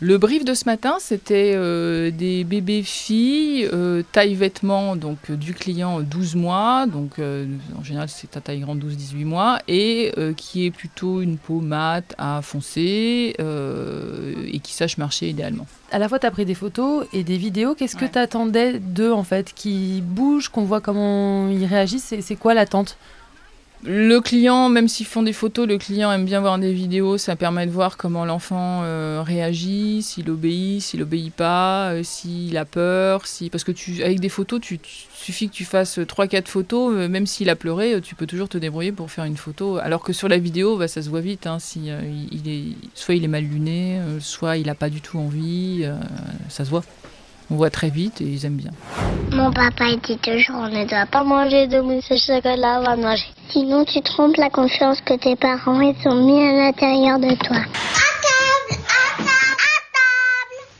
Le 0.00 0.18
brief 0.18 0.44
de 0.44 0.52
ce 0.52 0.66
matin, 0.66 0.96
c'était 1.00 1.52
euh, 1.54 2.10
des 2.10 2.44
bébés 2.44 2.82
filles, 2.82 3.66
euh, 3.72 4.02
taille 4.12 4.34
vêtements 4.34 4.94
donc 4.94 5.16
euh, 5.30 5.36
du 5.36 5.54
client 5.54 6.00
12 6.00 6.36
mois, 6.36 6.86
donc 6.86 7.18
en 7.18 7.82
général 7.82 8.08
c'est 8.08 8.30
ta 8.30 8.42
taille 8.42 8.60
grande 8.60 8.84
12-18 8.84 9.24
mois, 9.24 9.58
et 9.68 10.12
qui 10.36 10.66
est 10.66 10.70
plutôt 10.70 11.22
une 11.22 11.38
peau 11.38 11.60
mate 11.60 12.14
à 12.18 12.42
foncé 12.42 13.34
euh, 13.40 14.34
et 14.46 14.58
qui 14.58 14.72
sache 14.72 14.98
marcher 14.98 15.28
idéalement. 15.28 15.66
À 15.92 15.98
la 15.98 16.08
fois, 16.08 16.18
tu 16.18 16.26
as 16.26 16.30
pris 16.30 16.44
des 16.44 16.54
photos 16.54 17.06
et 17.12 17.22
des 17.22 17.36
vidéos. 17.36 17.74
Qu'est-ce 17.74 17.96
que 17.96 18.04
tu 18.04 18.18
attendais 18.18 18.78
d'eux, 18.78 19.12
en 19.12 19.22
fait? 19.22 19.52
Qui 19.54 20.02
bougent, 20.04 20.48
qu'on 20.48 20.64
voit 20.64 20.80
comment 20.80 21.48
ils 21.48 21.64
réagissent? 21.64 22.14
C'est 22.20 22.36
quoi 22.36 22.54
l'attente? 22.54 22.96
Le 23.84 24.20
client, 24.20 24.68
même 24.68 24.88
s'ils 24.88 25.06
font 25.06 25.22
des 25.22 25.34
photos, 25.34 25.68
le 25.68 25.76
client 25.78 26.10
aime 26.10 26.24
bien 26.24 26.40
voir 26.40 26.58
des 26.58 26.72
vidéos. 26.72 27.18
Ça 27.18 27.36
permet 27.36 27.66
de 27.66 27.70
voir 27.70 27.96
comment 27.96 28.24
l'enfant 28.24 28.80
euh, 28.82 29.22
réagit, 29.24 30.02
s'il 30.02 30.30
obéit, 30.30 30.80
s'il 30.80 31.02
obéit 31.02 31.32
pas, 31.32 31.90
euh, 31.90 32.02
s'il 32.02 32.56
a 32.56 32.64
peur. 32.64 33.26
Si... 33.26 33.50
Parce 33.50 33.64
que 33.64 33.72
tu, 33.72 34.02
avec 34.02 34.18
des 34.18 34.28
photos, 34.28 34.60
tu, 34.60 34.80
suffit 35.14 35.48
que 35.48 35.54
tu 35.54 35.64
fasses 35.64 35.98
3-4 35.98 36.46
photos, 36.46 36.94
euh, 36.94 37.08
même 37.08 37.26
s'il 37.26 37.50
a 37.50 37.56
pleuré, 37.56 38.00
tu 38.00 38.14
peux 38.14 38.26
toujours 38.26 38.48
te 38.48 38.58
débrouiller 38.58 38.92
pour 38.92 39.10
faire 39.10 39.24
une 39.24 39.36
photo. 39.36 39.76
Alors 39.76 40.02
que 40.02 40.12
sur 40.12 40.28
la 40.28 40.38
vidéo, 40.38 40.76
bah, 40.78 40.88
ça 40.88 41.02
se 41.02 41.10
voit 41.10 41.20
vite. 41.20 41.46
hein, 41.46 41.58
si, 41.58 41.90
il, 42.32 42.48
est, 42.48 42.74
soit 42.94 43.14
il 43.14 43.24
est 43.24 43.28
mal 43.28 43.44
luné, 43.44 44.00
soit 44.20 44.56
il 44.56 44.68
a 44.70 44.74
pas 44.74 44.88
du 44.88 45.00
tout 45.00 45.18
envie. 45.18 45.86
ça 46.48 46.64
se 46.64 46.70
voit. 46.70 46.82
On 47.50 47.56
voit 47.56 47.70
très 47.70 47.90
vite 47.90 48.20
et 48.20 48.24
ils 48.24 48.44
aiment 48.44 48.56
bien. 48.56 48.72
Mon 49.32 49.52
papa 49.52 49.84
il 49.86 50.00
dit 50.00 50.18
toujours 50.18 50.56
on 50.56 50.68
ne 50.68 50.84
doit 50.84 51.06
pas 51.06 51.22
manger 51.22 51.66
de 51.66 51.80
mousse 51.80 52.10
au 52.10 52.16
chocolat 52.16 52.76
avant 52.76 52.96
de 52.96 53.02
manger. 53.02 53.26
Sinon 53.50 53.84
tu 53.84 54.02
trompes 54.02 54.36
la 54.36 54.50
confiance 54.50 55.00
que 55.00 55.14
tes 55.14 55.36
parents 55.36 55.80
ils 55.80 55.96
ont 56.08 56.24
mis 56.24 56.42
à 56.42 56.52
l'intérieur 56.52 57.18
de 57.18 57.34
toi. 57.36 57.58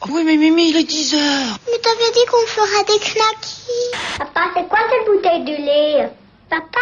Oui, 0.09 0.23
mais 0.25 0.37
Mimi, 0.37 0.71
il 0.71 0.77
est 0.77 0.85
10 0.85 1.15
heures. 1.15 1.59
Mais 1.67 1.79
t'avais 1.79 2.13
dit 2.13 2.25
qu'on 2.31 2.47
fera 2.47 2.85
des 2.85 2.99
knackis. 2.99 3.91
Papa, 4.19 4.41
c'est 4.55 4.69
quoi 4.69 4.79
cette 4.89 5.07
bouteille 5.07 5.45
de 5.45 5.63
lait? 5.65 6.09
Papa, 6.49 6.81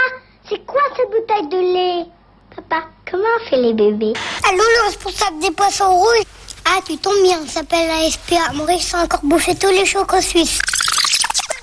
c'est 0.49 0.65
quoi 0.67 0.83
cette 0.95 1.11
bouteille 1.11 1.49
de 1.49 1.73
lait? 1.73 2.07
Papa, 2.55 2.87
comment 3.11 3.25
on 3.41 3.49
fait 3.49 3.57
les 3.57 3.73
bébés? 3.73 4.13
Allô, 4.47 4.59
le 4.59 4.87
responsable 4.87 5.39
des 5.41 5.51
poissons 5.53 5.91
rouges 5.91 6.27
Ah, 6.67 6.81
tu 6.87 6.97
tombes 6.97 7.23
bien, 7.23 7.39
on 7.43 7.47
s'appelle 7.47 7.89
la 7.89 8.11
SPA. 8.11 8.53
Maurice 8.55 8.95
a 8.95 9.05
encore 9.05 9.21
bouffé 9.23 9.55
tous 9.55 9.71
les 9.71 9.85
chocos 9.85 10.21
suisses. 10.21 10.59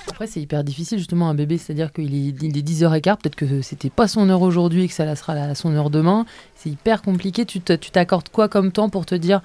Après, 0.08 0.26
c'est 0.26 0.40
hyper 0.40 0.62
difficile 0.62 0.98
justement 0.98 1.28
un 1.28 1.34
bébé, 1.34 1.58
c'est-à-dire 1.58 1.92
qu'il 1.92 2.14
est, 2.14 2.34
il 2.42 2.56
est 2.56 2.62
10h15, 2.62 3.16
peut-être 3.16 3.34
que 3.34 3.62
c'était 3.62 3.90
pas 3.90 4.08
son 4.08 4.28
heure 4.30 4.42
aujourd'hui 4.42 4.84
et 4.84 4.88
que 4.88 4.94
ça 4.94 5.04
la 5.04 5.16
sera 5.16 5.54
son 5.54 5.74
heure 5.74 5.90
demain. 5.90 6.26
C'est 6.54 6.70
hyper 6.70 7.02
compliqué. 7.02 7.44
Tu 7.44 7.60
t'accordes 7.60 8.28
quoi 8.28 8.48
comme 8.48 8.72
temps 8.72 8.88
pour 8.88 9.06
te 9.06 9.14
dire 9.14 9.40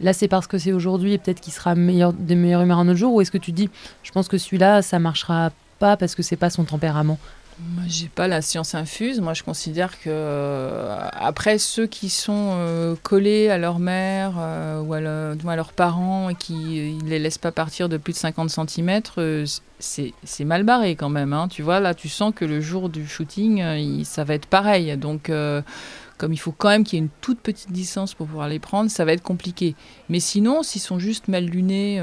là 0.00 0.12
c'est 0.12 0.28
parce 0.28 0.46
que 0.46 0.58
c'est 0.58 0.72
aujourd'hui 0.72 1.14
et 1.14 1.18
peut-être 1.18 1.40
qu'il 1.40 1.52
sera 1.52 1.74
meilleur, 1.74 2.12
de 2.12 2.34
meilleure 2.34 2.62
humeur 2.62 2.78
un 2.78 2.88
autre 2.88 2.98
jour? 2.98 3.14
Ou 3.14 3.20
est-ce 3.20 3.30
que 3.30 3.38
tu 3.38 3.52
dis 3.52 3.70
je 4.02 4.10
pense 4.10 4.28
que 4.28 4.38
celui-là 4.38 4.82
ça 4.82 4.98
marchera 4.98 5.50
pas 5.78 5.96
parce 5.96 6.14
que 6.14 6.22
c'est 6.22 6.36
pas 6.36 6.50
son 6.50 6.64
tempérament? 6.64 7.18
Moi, 7.58 7.84
j'ai 7.88 8.08
pas 8.08 8.28
la 8.28 8.42
science 8.42 8.74
infuse. 8.74 9.20
Moi, 9.20 9.32
je 9.32 9.42
considère 9.42 9.98
que 9.98 10.10
euh, 10.10 11.08
après 11.12 11.56
ceux 11.56 11.86
qui 11.86 12.10
sont 12.10 12.50
euh, 12.52 12.96
collés 13.02 13.48
à 13.48 13.56
leur 13.56 13.78
mère 13.78 14.34
euh, 14.38 14.82
ou 14.82 14.92
à, 14.92 15.56
leurs 15.56 15.72
parents 15.72 16.28
et 16.28 16.34
qui 16.34 16.98
ils 16.98 17.08
les 17.08 17.18
laissent 17.18 17.38
pas 17.38 17.52
partir 17.52 17.88
de 17.88 17.96
plus 17.96 18.12
de 18.12 18.18
50 18.18 18.50
cm, 18.50 19.00
c'est 19.78 20.44
mal 20.44 20.64
barré 20.64 20.96
quand 20.96 21.08
même. 21.08 21.32
hein. 21.32 21.48
Tu 21.48 21.62
vois, 21.62 21.80
là, 21.80 21.94
tu 21.94 22.10
sens 22.10 22.34
que 22.36 22.44
le 22.44 22.60
jour 22.60 22.90
du 22.90 23.08
shooting, 23.08 24.04
ça 24.04 24.24
va 24.24 24.34
être 24.34 24.46
pareil. 24.46 24.94
Donc 24.98 25.30
comme 26.18 26.32
il 26.32 26.38
faut 26.38 26.52
quand 26.52 26.68
même 26.68 26.84
qu'il 26.84 26.98
y 26.98 27.02
ait 27.02 27.04
une 27.04 27.10
toute 27.20 27.40
petite 27.40 27.72
distance 27.72 28.14
pour 28.14 28.26
pouvoir 28.26 28.48
les 28.48 28.58
prendre, 28.58 28.90
ça 28.90 29.04
va 29.04 29.12
être 29.12 29.22
compliqué. 29.22 29.74
Mais 30.08 30.20
sinon, 30.20 30.62
s'ils 30.62 30.80
sont 30.80 30.98
juste 30.98 31.28
mal 31.28 31.44
lunés, 31.44 32.02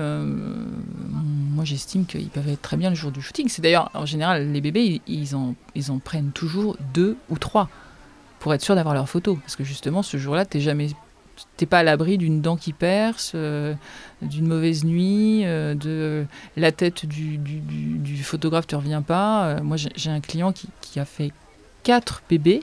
moi 1.53 1.63
j'estime 1.65 2.05
qu'ils 2.05 2.29
peuvent 2.29 2.50
être 2.50 2.62
très 2.62 2.77
bien 2.77 2.89
le 2.89 2.95
jour 2.95 3.12
du 3.12 3.22
shooting. 3.22 3.48
C'est 3.50 3.62
d'ailleurs, 3.62 3.89
en 3.93 4.05
général, 4.05 4.51
les 4.51 4.62
bébés, 4.62 5.01
ils, 5.07 5.36
en, 5.36 5.55
prennent 6.03 6.31
toujours 6.31 6.75
deux 6.93 7.15
ou 7.29 7.38
trois 7.38 7.69
pour 8.39 8.53
être 8.53 8.62
sûr 8.62 8.75
d'avoir 8.75 8.93
leur 8.95 9.07
photo. 9.07 9.36
Parce 9.38 9.55
que 9.55 9.63
justement, 9.63 10.03
ce 10.03 10.17
jour-là, 10.17 10.45
t'es 10.45 10.60
jamais. 10.60 10.89
T'es 11.57 11.65
pas 11.65 11.79
à 11.79 11.83
l'abri 11.83 12.17
d'une 12.19 12.41
dent 12.41 12.57
qui 12.57 12.74
perce, 12.74 13.31
euh, 13.33 13.74
d'une 14.22 14.48
mauvaise 14.48 14.83
nuit, 14.83 15.41
euh, 15.45 15.74
de 15.74 16.25
la 16.57 16.72
tête 16.72 17.05
du, 17.07 17.38
du, 17.38 17.60
du- 17.60 17.98
du 17.98 18.24
photographe 18.24 18.67
te 18.67 18.75
revient 18.75 19.01
pas. 19.05 19.45
Euh, 19.45 19.63
moi, 19.63 19.77
j'ai 19.77 20.10
un 20.12 20.19
client 20.22 20.51
qui, 20.51 20.67
qui 20.81 21.00
a 21.00 21.05
fait 21.05 21.31
quatre 21.81 22.22
bébés, 22.29 22.62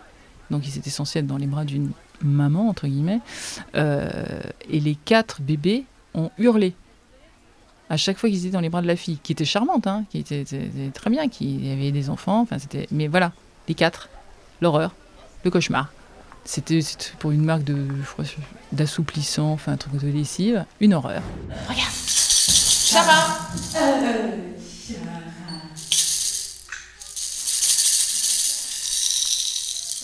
donc 0.51 0.67
ils 0.69 0.79
étaient 0.79 0.89
censés 0.91 1.19
être 1.19 1.27
dans 1.27 1.37
les 1.37 1.49
bras 1.49 1.65
d'une 1.65 1.91
maman 2.23 2.69
entre 2.69 2.87
guillemets, 2.87 3.21
euh, 3.75 4.41
et 4.69 4.79
les 4.79 4.95
quatre 4.95 5.41
bébés 5.41 5.85
ont 6.15 6.31
hurlé 6.39 6.75
à 7.91 7.97
chaque 7.97 8.17
fois 8.19 8.31
qu'ils 8.31 8.39
étaient 8.47 8.53
dans 8.53 8.61
les 8.61 8.69
bras 8.71 8.81
de 8.83 8.87
la 8.87 8.97
fille, 8.97 9.19
qui 9.23 9.33
était 9.33 9.45
charmante, 9.45 9.87
hein, 9.87 10.05
qui 10.11 10.19
était, 10.19 10.41
était- 10.43 10.65
était 10.67 10.91
très 10.95 11.11
bien, 11.11 11.29
qui 11.29 11.71
avait 11.71 11.91
des 11.93 12.09
enfants, 12.09 12.41
enfin 12.41 12.59
c'était, 12.59 12.87
mais 12.93 13.09
voilà, 13.09 13.33
les 13.69 13.75
quatre, 13.75 14.09
l'horreur, 14.61 14.95
le 15.45 15.51
cauchemar. 15.51 15.93
C'était 16.45 16.81
pour 17.19 17.33
une 17.33 17.45
marque 17.45 17.65
de, 17.65 17.77
je 18.03 18.11
crois, 18.13 18.25
d'assouplissant, 18.73 19.51
enfin 19.53 19.73
un 19.73 19.77
truc 19.77 19.97
de 19.99 20.09
lessive, 20.09 20.65
une 20.81 20.95
horreur. 20.95 21.23
Regarde, 21.69 21.93
Sarah. 21.93 23.49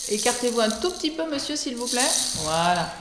Écartez-vous 0.09 0.61
un 0.61 0.69
tout 0.69 0.91
petit 0.91 1.11
peu, 1.11 1.29
monsieur, 1.29 1.55
s'il 1.55 1.75
vous 1.75 1.87
plaît. 1.87 2.09
Voilà. 2.43 2.93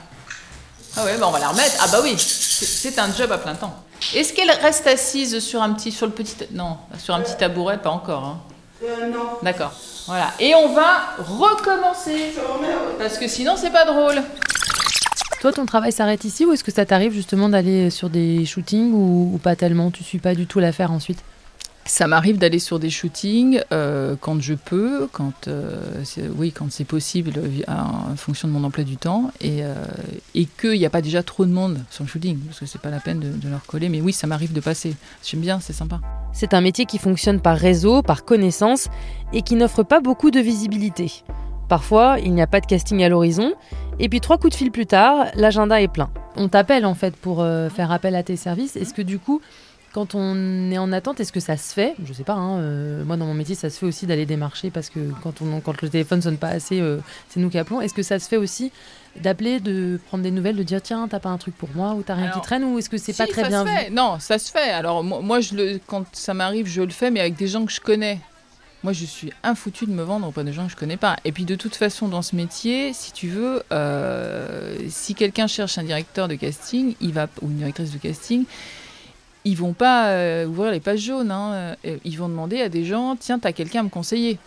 Ah 0.97 1.05
ouais, 1.05 1.16
bah 1.19 1.26
on 1.28 1.31
va 1.31 1.38
la 1.38 1.49
remettre. 1.50 1.76
Ah 1.81 1.87
bah 1.88 2.00
oui, 2.02 2.16
c'est 2.19 2.99
un 2.99 3.12
job 3.14 3.31
à 3.31 3.38
plein 3.38 3.55
temps. 3.55 3.85
Est-ce 4.15 4.33
qu'elle 4.33 4.51
reste 4.51 4.87
assise 4.87 5.41
sur 5.41 5.63
un 5.63 5.73
petit, 5.73 5.91
sur 5.93 6.07
le 6.07 6.13
petit, 6.13 6.37
non, 6.53 6.77
sur 6.99 7.15
un 7.15 7.21
petit 7.21 7.37
tabouret, 7.37 7.79
pas 7.79 7.91
encore. 7.91 8.25
Hein. 8.25 8.87
non. 9.13 9.39
D'accord. 9.43 9.73
Voilà. 10.07 10.33
Et 10.39 10.55
on 10.55 10.73
va 10.73 11.17
recommencer 11.19 12.33
parce 12.99 13.19
que 13.19 13.27
sinon 13.27 13.57
c'est 13.57 13.71
pas 13.73 13.85
drôle. 13.85 14.23
Toi, 15.41 15.53
ton 15.53 15.67
travail 15.67 15.93
s'arrête 15.93 16.25
ici 16.25 16.45
ou 16.45 16.53
est-ce 16.53 16.65
que 16.65 16.73
ça 16.73 16.87
t'arrive 16.87 17.13
justement 17.13 17.49
d'aller 17.49 17.91
sur 17.91 18.09
des 18.09 18.45
shootings 18.47 18.93
ou, 18.93 19.35
ou 19.35 19.39
pas 19.39 19.57
tellement? 19.57 19.91
Tu 19.91 20.05
suis 20.05 20.19
pas 20.19 20.35
du 20.35 20.47
tout 20.47 20.61
l'affaire 20.61 20.93
ensuite? 20.93 21.19
Ça 21.88 22.09
m'arrive 22.09 22.37
d'aller 22.38 22.59
sur 22.59 22.81
des 22.81 22.90
shootings 22.90 23.61
euh, 23.73 24.16
quand 24.21 24.40
je 24.43 24.55
peux, 24.55 25.07
quand 25.12 25.47
euh, 25.47 25.78
c'est- 26.05 26.28
oui, 26.28 26.50
quand 26.50 26.66
c'est 26.71 26.85
possible, 26.85 27.35
en 27.69 28.16
fonction 28.16 28.49
de 28.49 28.52
mon 28.52 28.64
emploi 28.64 28.83
du 28.83 28.97
temps, 28.97 29.31
et, 29.40 29.62
euh, 29.62 29.75
et 30.35 30.47
qu'il 30.47 30.78
n'y 30.78 30.85
a 30.85 30.90
pas 30.90 31.00
déjà 31.00 31.23
trop 31.23 31.45
de 31.47 31.52
monde 31.52 31.78
sur 31.90 32.02
le 32.02 32.09
shooting, 32.09 32.38
parce 32.40 32.59
que 32.59 32.66
c'est 32.66 32.81
pas 32.81 32.90
la 32.90 32.99
peine 32.99 33.21
de, 33.21 33.28
de 33.28 33.49
leur 33.49 33.64
coller. 33.66 33.88
Mais 33.88 34.00
oui, 34.00 34.12
ça 34.12 34.26
m'arrive 34.26 34.52
de 34.52 34.61
passer. 34.61 34.95
J'aime 35.25 35.40
bien, 35.40 35.61
c'est 35.61 35.73
sympa. 35.73 36.00
C'est 36.33 36.55
un 36.55 36.61
métier 36.61 36.87
qui 36.87 36.99
fonctionne 36.99 37.40
par 37.40 37.57
réseau, 37.57 38.02
par 38.02 38.25
connaissance 38.25 38.88
et 39.33 39.43
qui 39.43 39.55
n'offre 39.55 39.85
pas 39.85 40.00
beaucoup 40.00 40.33
de 40.33 40.40
visibilité. 40.40 41.23
Parfois, 41.69 42.16
il 42.23 42.33
n'y 42.35 42.43
a 42.43 42.47
pas 42.49 42.61
de 42.61 42.66
casting 42.66 43.02
à 43.05 43.09
l'horizon, 43.09 43.55
et 44.00 44.09
puis 44.09 44.21
trois 44.21 44.38
coups 44.38 44.52
de 44.52 44.57
fil 44.57 44.71
plus 44.73 44.87
tard, 44.87 45.26
l'agenda 45.35 45.81
est 45.81 45.88
plein. 45.88 46.11
On 46.37 46.49
t'appelle 46.49 46.85
en 46.85 46.95
fait 46.95 47.14
pour 47.16 47.43
euh, 47.43 47.69
faire 47.71 47.90
appel 47.93 48.14
à 48.16 48.23
tes 48.25 48.37
services. 48.37 48.76
Est-ce 48.76 48.93
que 48.93 49.02
du 49.02 49.19
coup, 49.19 49.40
quand 49.97 50.15
on 50.15 50.71
est 50.71 50.76
en 50.76 50.93
attente, 50.93 51.21
est-ce 51.21 51.33
que 51.33 51.41
ça 51.41 51.57
se 51.57 51.73
fait? 51.73 51.95
Je 52.05 52.12
sais 52.12 52.23
pas, 52.23 52.35
hein, 52.35 52.59
euh, 52.59 53.03
moi 53.03 53.17
dans 53.17 53.25
mon 53.25 53.33
métier, 53.33 53.55
ça 53.55 53.71
se 53.71 53.79
fait 53.79 53.87
aussi 53.87 54.05
d'aller 54.07 54.26
démarcher 54.26 54.71
parce 54.71 54.91
que 54.91 55.00
quand, 55.23 55.41
on, 55.41 55.61
quand 55.61 55.81
le 55.81 55.88
téléphone 55.88 56.21
sonne 56.21 56.37
pas 56.37 56.49
assez, 56.49 56.83
euh, 56.83 56.99
c'est 57.31 57.41
nous 57.41 57.49
qui 57.49 57.57
appelons. 57.57 57.81
Est-ce 57.81 57.95
que 57.95 58.03
ça 58.03 58.19
se 58.19 58.29
fait 58.29 58.37
aussi 58.37 58.73
d'appeler, 59.23 59.59
de 59.59 59.99
prendre 60.09 60.23
des 60.23 60.31
nouvelles, 60.31 60.57
de 60.57 60.62
dire 60.65 60.83
tiens, 60.83 61.09
t'as 61.09 61.19
pas 61.19 61.31
un 61.31 61.38
truc 61.38 61.57
pour 61.57 61.71
moi 61.75 61.95
ou 61.95 62.03
t'as 62.03 62.12
rien 62.15 62.29
qui 62.29 62.43
traîne 62.43 62.62
ou 62.65 62.79
est-ce 62.79 62.91
que 62.91 62.99
c'est 62.99 63.12
Si, 63.15 63.19
pas 63.23 63.26
très 63.26 63.41
ça 63.45 63.49
bien 63.49 63.65
se 63.65 63.71
vu? 63.71 63.75
fait. 63.75 63.88
Non, 63.91 64.19
ça 64.21 64.38
se 64.38 64.50
fait. 64.50 64.69
Alors 64.69 65.03
moi, 65.03 65.23
moi, 65.23 65.41
je 65.41 65.55
le, 65.55 65.81
quand 65.87 66.05
ça 66.12 66.35
m'arrive, 66.35 66.67
je 66.67 66.83
le 66.83 66.91
fais, 66.91 67.11
mais 67.11 67.21
avec 67.21 67.37
des 67.37 67.49
gens 67.49 67.65
que 67.65 67.73
je 67.73 67.81
connais. 67.81 68.21
Moi, 68.83 68.93
je 68.93 69.07
suis 69.07 69.33
infoutu 69.43 69.87
de 69.87 69.93
me 69.93 70.03
vendre 70.03 70.29
auprès 70.29 70.45
de 70.45 70.53
gens 70.53 70.67
que 70.67 70.73
je 70.73 70.76
connais 70.76 70.99
pas. 70.99 71.17
Et 71.25 71.33
puis, 71.33 71.47
de 71.47 71.55
toute 71.55 71.75
façon, 71.75 72.09
dans 72.09 72.21
ce 72.21 72.37
métier, 72.37 72.93
si 72.93 73.12
tu 73.12 73.29
veux, 73.29 73.62
euh, 73.73 74.76
si 74.91 75.15
quelqu'un 75.15 75.47
cherche 75.47 75.79
un 75.79 75.85
directeur 75.85 76.29
de 76.29 76.35
casting, 76.35 76.95
il 77.00 77.15
va 77.15 77.29
ou 77.41 77.47
une 77.49 77.57
directrice 77.57 77.93
de 77.93 77.97
casting, 77.99 78.45
ils 79.47 79.57
vont 79.57 79.73
pas 79.75 80.09
euh, 80.09 80.47
ouvrir 80.47 80.73
les 80.73 80.81
pages 80.81 81.00
jaunes. 81.00 81.31
hein. 81.31 81.76
Euh, 81.87 81.97
Ils 82.05 82.19
vont 82.19 82.29
demander 82.29 82.61
à 82.61 82.69
des 82.69 82.85
gens, 82.85 83.15
tiens, 83.17 83.38
t'as 83.38 83.53
quelqu'un 83.53 83.81
à 83.81 83.83
me 83.85 83.88
conseiller. 83.88 84.38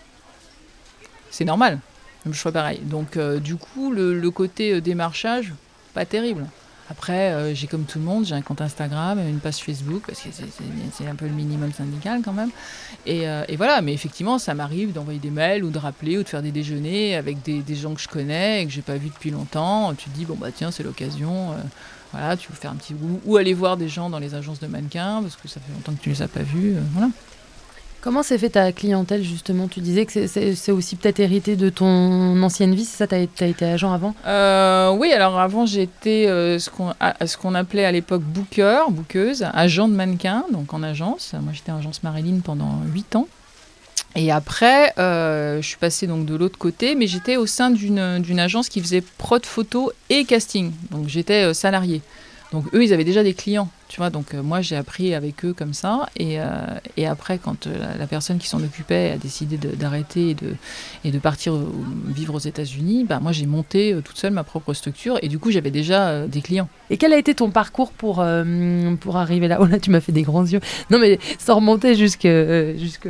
C'est 1.32 1.46
normal. 1.46 1.80
Même 2.26 2.34
choix 2.34 2.52
pareil. 2.52 2.80
Donc, 2.80 3.16
euh, 3.16 3.40
du 3.40 3.56
coup, 3.56 3.92
le, 3.92 4.30
côté 4.30 4.82
démarchage, 4.82 5.54
pas 5.94 6.06
terrible. 6.06 6.46
Après, 6.90 7.32
euh, 7.34 7.54
j'ai 7.54 7.68
comme 7.68 7.84
tout 7.84 8.00
le 8.00 8.06
monde, 8.06 8.26
j'ai 8.26 8.34
un 8.36 8.42
compte 8.42 8.62
Instagram, 8.62 9.20
une 9.20 9.40
page 9.40 9.58
Facebook, 9.58 10.04
parce 10.08 10.22
que 10.22 10.30
c'est- 10.32 11.08
un 11.08 11.16
peu 11.16 11.26
le 11.26 11.34
minimum 11.34 11.72
syndical 11.72 12.22
quand 12.24 12.34
même. 12.34 12.50
Et, 13.06 13.28
euh, 13.28 13.44
et 13.48 13.56
voilà, 13.56 13.82
mais 13.82 13.94
effectivement, 13.94 14.38
ça 14.40 14.54
m'arrive 14.54 14.92
d'envoyer 14.92 15.20
des 15.20 15.30
mails 15.32 15.64
ou 15.64 15.70
de 15.70 15.78
rappeler 15.78 16.18
ou 16.18 16.24
de 16.24 16.28
faire 16.30 16.42
des 16.42 16.52
déjeuners 16.52 17.16
avec 17.16 17.42
des, 17.44 17.76
gens 17.76 17.94
que 17.94 18.02
je 18.02 18.08
connais 18.08 18.62
et 18.64 18.66
que 18.66 18.72
j'ai 18.72 18.82
pas 18.82 18.98
vu 18.98 19.10
depuis 19.10 19.32
longtemps. 19.32 19.94
Tu 19.96 20.10
te 20.10 20.16
dis, 20.16 20.26
bon 20.26 20.36
bah 20.36 20.50
tiens, 20.56 20.72
c'est 20.72 20.84
l'occasion. 20.84 21.52
euh, 21.52 21.56
voilà, 22.12 22.36
tu 22.36 22.50
veux 22.50 22.56
faire 22.56 22.72
un 22.72 22.76
petit 22.76 22.94
ou, 22.96 23.22
ou 23.24 23.38
aller 23.38 23.54
voir 23.54 23.78
des 23.78 23.88
gens 23.88 24.10
dans 24.10 24.18
les 24.20 24.34
agences 24.34 24.60
de 24.60 24.66
mannequins 24.68 25.22
parce 25.22 25.36
que 25.36 25.48
ça 25.48 25.60
fait 25.60 25.72
longtemps 25.74 25.94
que 25.94 26.02
tu 26.02 26.10
les 26.10 26.22
as 26.24 26.28
pas 26.28 26.42
vus. 26.42 26.76
voilà. 26.94 27.10
Comment 28.02 28.24
s'est 28.24 28.38
fait 28.38 28.52
ta 28.52 28.72
clientèle 28.72 29.24
justement? 29.24 29.68
Tu 29.68 29.82
disais 29.82 30.06
que 30.06 30.26
c'est- 30.28 30.72
aussi 30.72 30.96
peut-être 30.96 31.20
hérité 31.20 31.58
de 31.58 31.70
ton 31.70 32.42
ancienne 32.42 32.74
vie, 32.74 32.86
c'est 32.86 32.98
ça? 32.98 33.08
T'as 33.08 33.18
as 33.18 33.46
été 33.48 33.66
agent 33.66 33.92
avant? 33.92 34.16
Euh, 34.26 34.92
oui, 34.92 35.12
alors 35.12 35.38
avant 35.38 35.66
j'étais 35.66 36.26
euh, 36.28 36.60
ce 36.60 36.70
qu'on 37.38 37.56
appelait 37.56 37.84
à 37.84 37.92
l'époque 37.92 38.22
booker, 38.22 38.84
bookeuse, 38.90 39.46
agent 39.54 39.90
de 39.90 39.96
mannequin, 39.96 40.46
donc 40.54 40.74
en 40.74 40.82
agence. 40.82 41.34
Moi 41.42 41.52
j'étais 41.54 41.74
en 41.74 41.80
agence 41.80 42.02
Marilyn 42.04 42.40
pendant 42.42 42.80
8 42.94 43.18
ans. 43.18 43.28
Et 44.16 44.32
après, 44.32 44.94
euh, 44.98 45.62
je 45.62 45.68
suis 45.68 45.78
passée 45.78 46.08
donc 46.08 46.26
de 46.26 46.36
l'autre 46.36 46.58
côté, 46.58 46.96
mais 46.96 47.06
j'étais 47.06 47.36
au 47.36 47.46
sein 47.46 47.70
d'une 47.70 48.20
d'une 48.20 48.40
agence 48.40 48.70
qui 48.70 48.80
faisait 48.82 49.04
prod 49.18 49.46
photo 49.46 49.92
et 50.10 50.24
casting. 50.24 50.72
Donc 50.92 51.10
j'étais 51.10 51.44
euh, 51.50 51.54
salariée. 51.54 52.02
Donc 52.54 52.64
eux, 52.74 52.82
ils 52.84 52.94
avaient 52.94 53.04
déjà 53.04 53.24
des 53.24 53.34
clients. 53.34 53.70
Tu 53.90 53.98
vois, 53.98 54.12
donc 54.12 54.36
euh, 54.36 54.44
moi 54.44 54.62
j'ai 54.62 54.76
appris 54.76 55.16
avec 55.16 55.44
eux 55.44 55.54
comme 55.54 55.74
ça. 55.74 56.08
Et, 56.16 56.40
euh, 56.40 56.46
après, 57.08 57.40
quand 57.40 57.66
euh, 57.66 57.74
la, 57.98 58.06
personne 58.06 58.38
qui 58.38 58.48
s'en 58.48 58.62
occupait 58.62 59.14
a 59.16 59.18
décidé 59.18 59.58
d'arrêter 59.58 60.36
et 61.04 61.12
de, 61.12 61.18
partir 61.18 61.56
vivre 62.06 62.36
aux 62.36 62.40
États-Unis, 62.40 63.04
bah, 63.10 63.20
moi 63.20 63.32
j'ai 63.32 63.48
monté 63.48 63.98
toute 64.06 64.18
seule 64.18 64.32
ma 64.32 64.44
propre 64.44 64.76
structure. 64.76 65.18
Et 65.24 65.28
du 65.28 65.40
coup, 65.40 65.50
j'avais 65.50 65.72
déjà 65.72 66.28
des 66.28 66.42
clients. 66.42 66.70
Et 66.92 66.98
quel 66.98 67.14
a 67.14 67.18
été 67.18 67.34
ton 67.34 67.50
parcours 67.50 67.92
pour, 67.92 68.24
pour 69.00 69.18
arriver 69.18 69.48
là? 69.48 69.58
Oh 69.60 69.66
là, 69.66 69.80
tu 69.80 69.90
m'as 69.90 70.02
fait 70.02 70.12
des 70.12 70.22
grands 70.22 70.46
yeux. 70.46 70.60
Non, 70.92 71.00
mais 71.00 71.18
sans 71.40 71.56
remonter 71.56 71.96
jusque, 71.96 72.28
jusque 72.78 73.10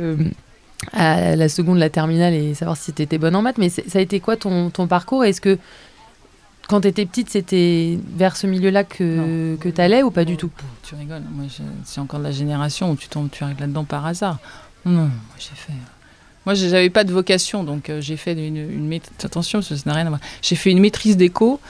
la 0.94 1.48
seconde, 1.50 1.76
la 1.76 1.90
terminale 1.90 2.32
et 2.32 2.54
savoir 2.54 2.78
si 2.78 2.94
tu 2.94 3.02
étais 3.02 3.18
bonne 3.18 3.36
en 3.36 3.42
maths. 3.42 3.58
Mais 3.58 3.68
ça 3.68 3.98
a 3.98 4.00
été 4.00 4.18
quoi 4.18 4.36
ton, 4.36 4.70
ton 4.70 4.86
parcours? 4.86 5.26
Est-ce 5.26 5.42
que 5.42 5.58
quand 6.70 6.82
tu 6.82 6.88
étais 6.88 7.04
petite, 7.04 7.28
c'était 7.30 7.98
vers 8.16 8.36
ce 8.36 8.46
milieu-là 8.46 8.84
que, 8.84 9.56
que 9.60 9.68
tu 9.68 9.80
allais 9.80 10.02
ou 10.04 10.10
pas 10.12 10.24
du 10.24 10.36
tout? 10.36 10.50
Tu 10.84 10.94
rigoles, 10.94 11.22
moi 11.32 11.46
c'est 11.84 12.00
encore 12.00 12.20
de 12.20 12.24
la 12.24 12.30
génération 12.30 12.90
où 12.92 12.96
tu 12.96 13.08
tombes, 13.08 13.28
tu 13.30 13.42
arrives 13.42 13.58
là-dedans 13.58 13.84
par 13.84 14.06
hasard. 14.06 14.38
Non, 14.84 14.92
non, 14.92 15.00
moi 15.02 15.10
j'ai 15.38 15.56
fait. 15.56 15.72
Moi 16.46 16.54
j'ai- 16.54 16.68
j'avais 16.70 16.88
pas 16.88 17.04
de 17.04 17.12
vocation, 17.12 17.64
donc 17.64 17.90
euh, 17.90 18.00
j'ai 18.00 18.16
fait 18.16 18.32
une. 18.32 18.98
Attention, 19.22 19.60
ça 19.60 19.74
n'a 19.84 19.92
rien 19.94 20.06
à 20.06 20.08
voir. 20.10 20.20
J'ai 20.42 20.56
fait 20.56 20.70
une 20.70 20.80
maîtrise 20.80 21.16
d'éco 21.18 21.60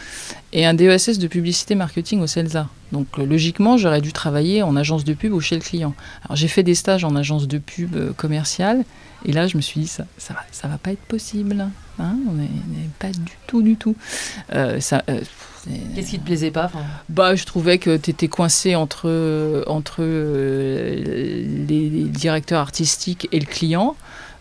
et 0.53 0.65
un 0.67 0.75
DESS 0.75 1.19
de 1.19 1.27
publicité 1.27 1.75
marketing 1.75 2.21
au 2.21 2.27
CELSA. 2.29 2.69
Donc 2.93 3.07
euh, 3.19 3.25
logiquement, 3.27 3.77
j'aurais 3.79 4.01
dû 4.03 4.13
travailler 4.13 4.63
en 4.63 4.77
agence 4.77 5.05
de 5.05 5.15
pub 5.15 5.33
ou 5.33 5.41
chez 5.41 5.57
le 5.57 5.61
client. 5.63 5.95
Alors 6.25 6.37
j'ai 6.37 6.47
fait 6.49 6.63
des 6.63 6.75
stages 6.77 7.05
en 7.05 7.17
agence 7.17 7.49
de 7.49 7.59
pub 7.59 7.97
euh, 7.97 8.13
commerciale 8.13 8.85
et 9.25 9.33
là 9.33 9.49
je 9.49 9.57
me 9.57 9.63
suis 9.63 9.81
dit 9.81 9.89
ça, 9.89 10.05
ça 10.19 10.35
va, 10.35 10.41
ça 10.53 10.69
va 10.69 10.79
pas 10.79 10.93
être 10.93 11.03
possible. 11.03 11.67
Hein. 12.01 12.17
on 12.29 12.33
n'est 12.33 12.49
pas 12.99 13.11
du 13.11 13.33
tout, 13.47 13.63
du 13.63 13.77
tout. 13.77 13.97
Euh, 14.55 14.81
ça. 14.81 15.03
euh, 15.09 15.21
Qu'est-ce 15.95 16.11
qui 16.11 16.19
te 16.19 16.25
plaisait 16.25 16.51
pas 16.51 16.71
bah, 17.11 17.35
je 17.35 17.45
trouvais 17.45 17.77
que 17.77 17.99
tu 17.99 18.11
étais 18.11 18.29
coincé 18.29 18.75
entre, 18.75 19.63
entre 19.67 19.99
euh, 20.01 20.95
les, 21.69 21.91
directeurs 22.05 22.61
artistiques 22.61 23.29
et 23.31 23.39
le 23.39 23.45
client, 23.47 23.95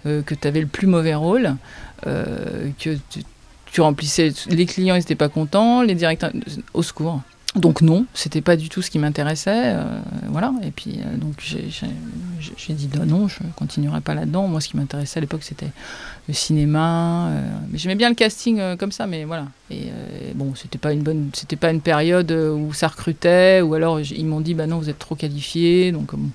que 0.05 0.33
tu 0.33 0.47
avais 0.47 0.61
le 0.61 0.67
plus 0.67 0.87
mauvais 0.87 1.15
rôle, 1.15 1.57
que 2.03 2.69
tu, 2.77 3.23
tu 3.71 3.81
remplissais. 3.81 4.31
Les 4.47 4.65
clients 4.65 4.95
n'étaient 4.95 5.15
pas 5.15 5.27
contents, 5.27 5.81
les 5.81 5.95
directeurs. 5.95 6.31
Au 6.73 6.83
secours. 6.83 7.21
Donc, 7.55 7.81
non, 7.81 8.05
c'était 8.13 8.41
pas 8.41 8.55
du 8.55 8.69
tout 8.69 8.83
ce 8.83 8.91
qui 8.91 8.99
m'intéressait. 8.99 9.73
euh, 9.73 9.99
voilà. 10.27 10.53
Et 10.61 10.69
puis, 10.69 10.99
euh, 11.03 11.17
donc, 11.17 11.33
j'ai- 11.39 12.73
dit 12.73 12.89
non, 12.95 13.05
non, 13.05 13.27
je 13.27 13.39
continuerai 13.55 14.01
pas 14.01 14.13
là-dedans. 14.13 14.47
Moi, 14.47 14.61
ce 14.61 14.67
qui 14.69 14.77
m'intéressait 14.77 15.17
à 15.17 15.21
l'époque, 15.21 15.41
c'était 15.43 15.71
le 16.27 16.33
cinéma. 16.35 17.29
euh, 17.29 17.41
mais 17.71 17.79
j'aimais 17.79 17.95
bien 17.95 18.09
le 18.09 18.15
casting 18.15 18.77
comme 18.77 18.91
ça, 18.91 19.07
mais 19.07 19.25
voilà. 19.25 19.47
Et 19.71 19.87
bon, 20.35 20.53
c'était 20.55 20.77
pas 20.77 20.93
une 20.93 21.01
bonne, 21.01 21.31
c'était 21.33 21.55
pas 21.55 21.71
une 21.71 21.81
période 21.81 22.31
où 22.31 22.71
ça 22.73 22.87
recrutait, 22.87 23.61
ou 23.61 23.73
alors 23.73 23.99
ils 23.99 24.25
m'ont 24.27 24.41
dit 24.41 24.53
bah 24.53 24.67
non, 24.67 24.77
vous 24.77 24.89
êtes 24.89 24.99
trop 24.99 25.15
qualifié, 25.15 25.91
donc 25.91 26.13
bon, 26.15 26.29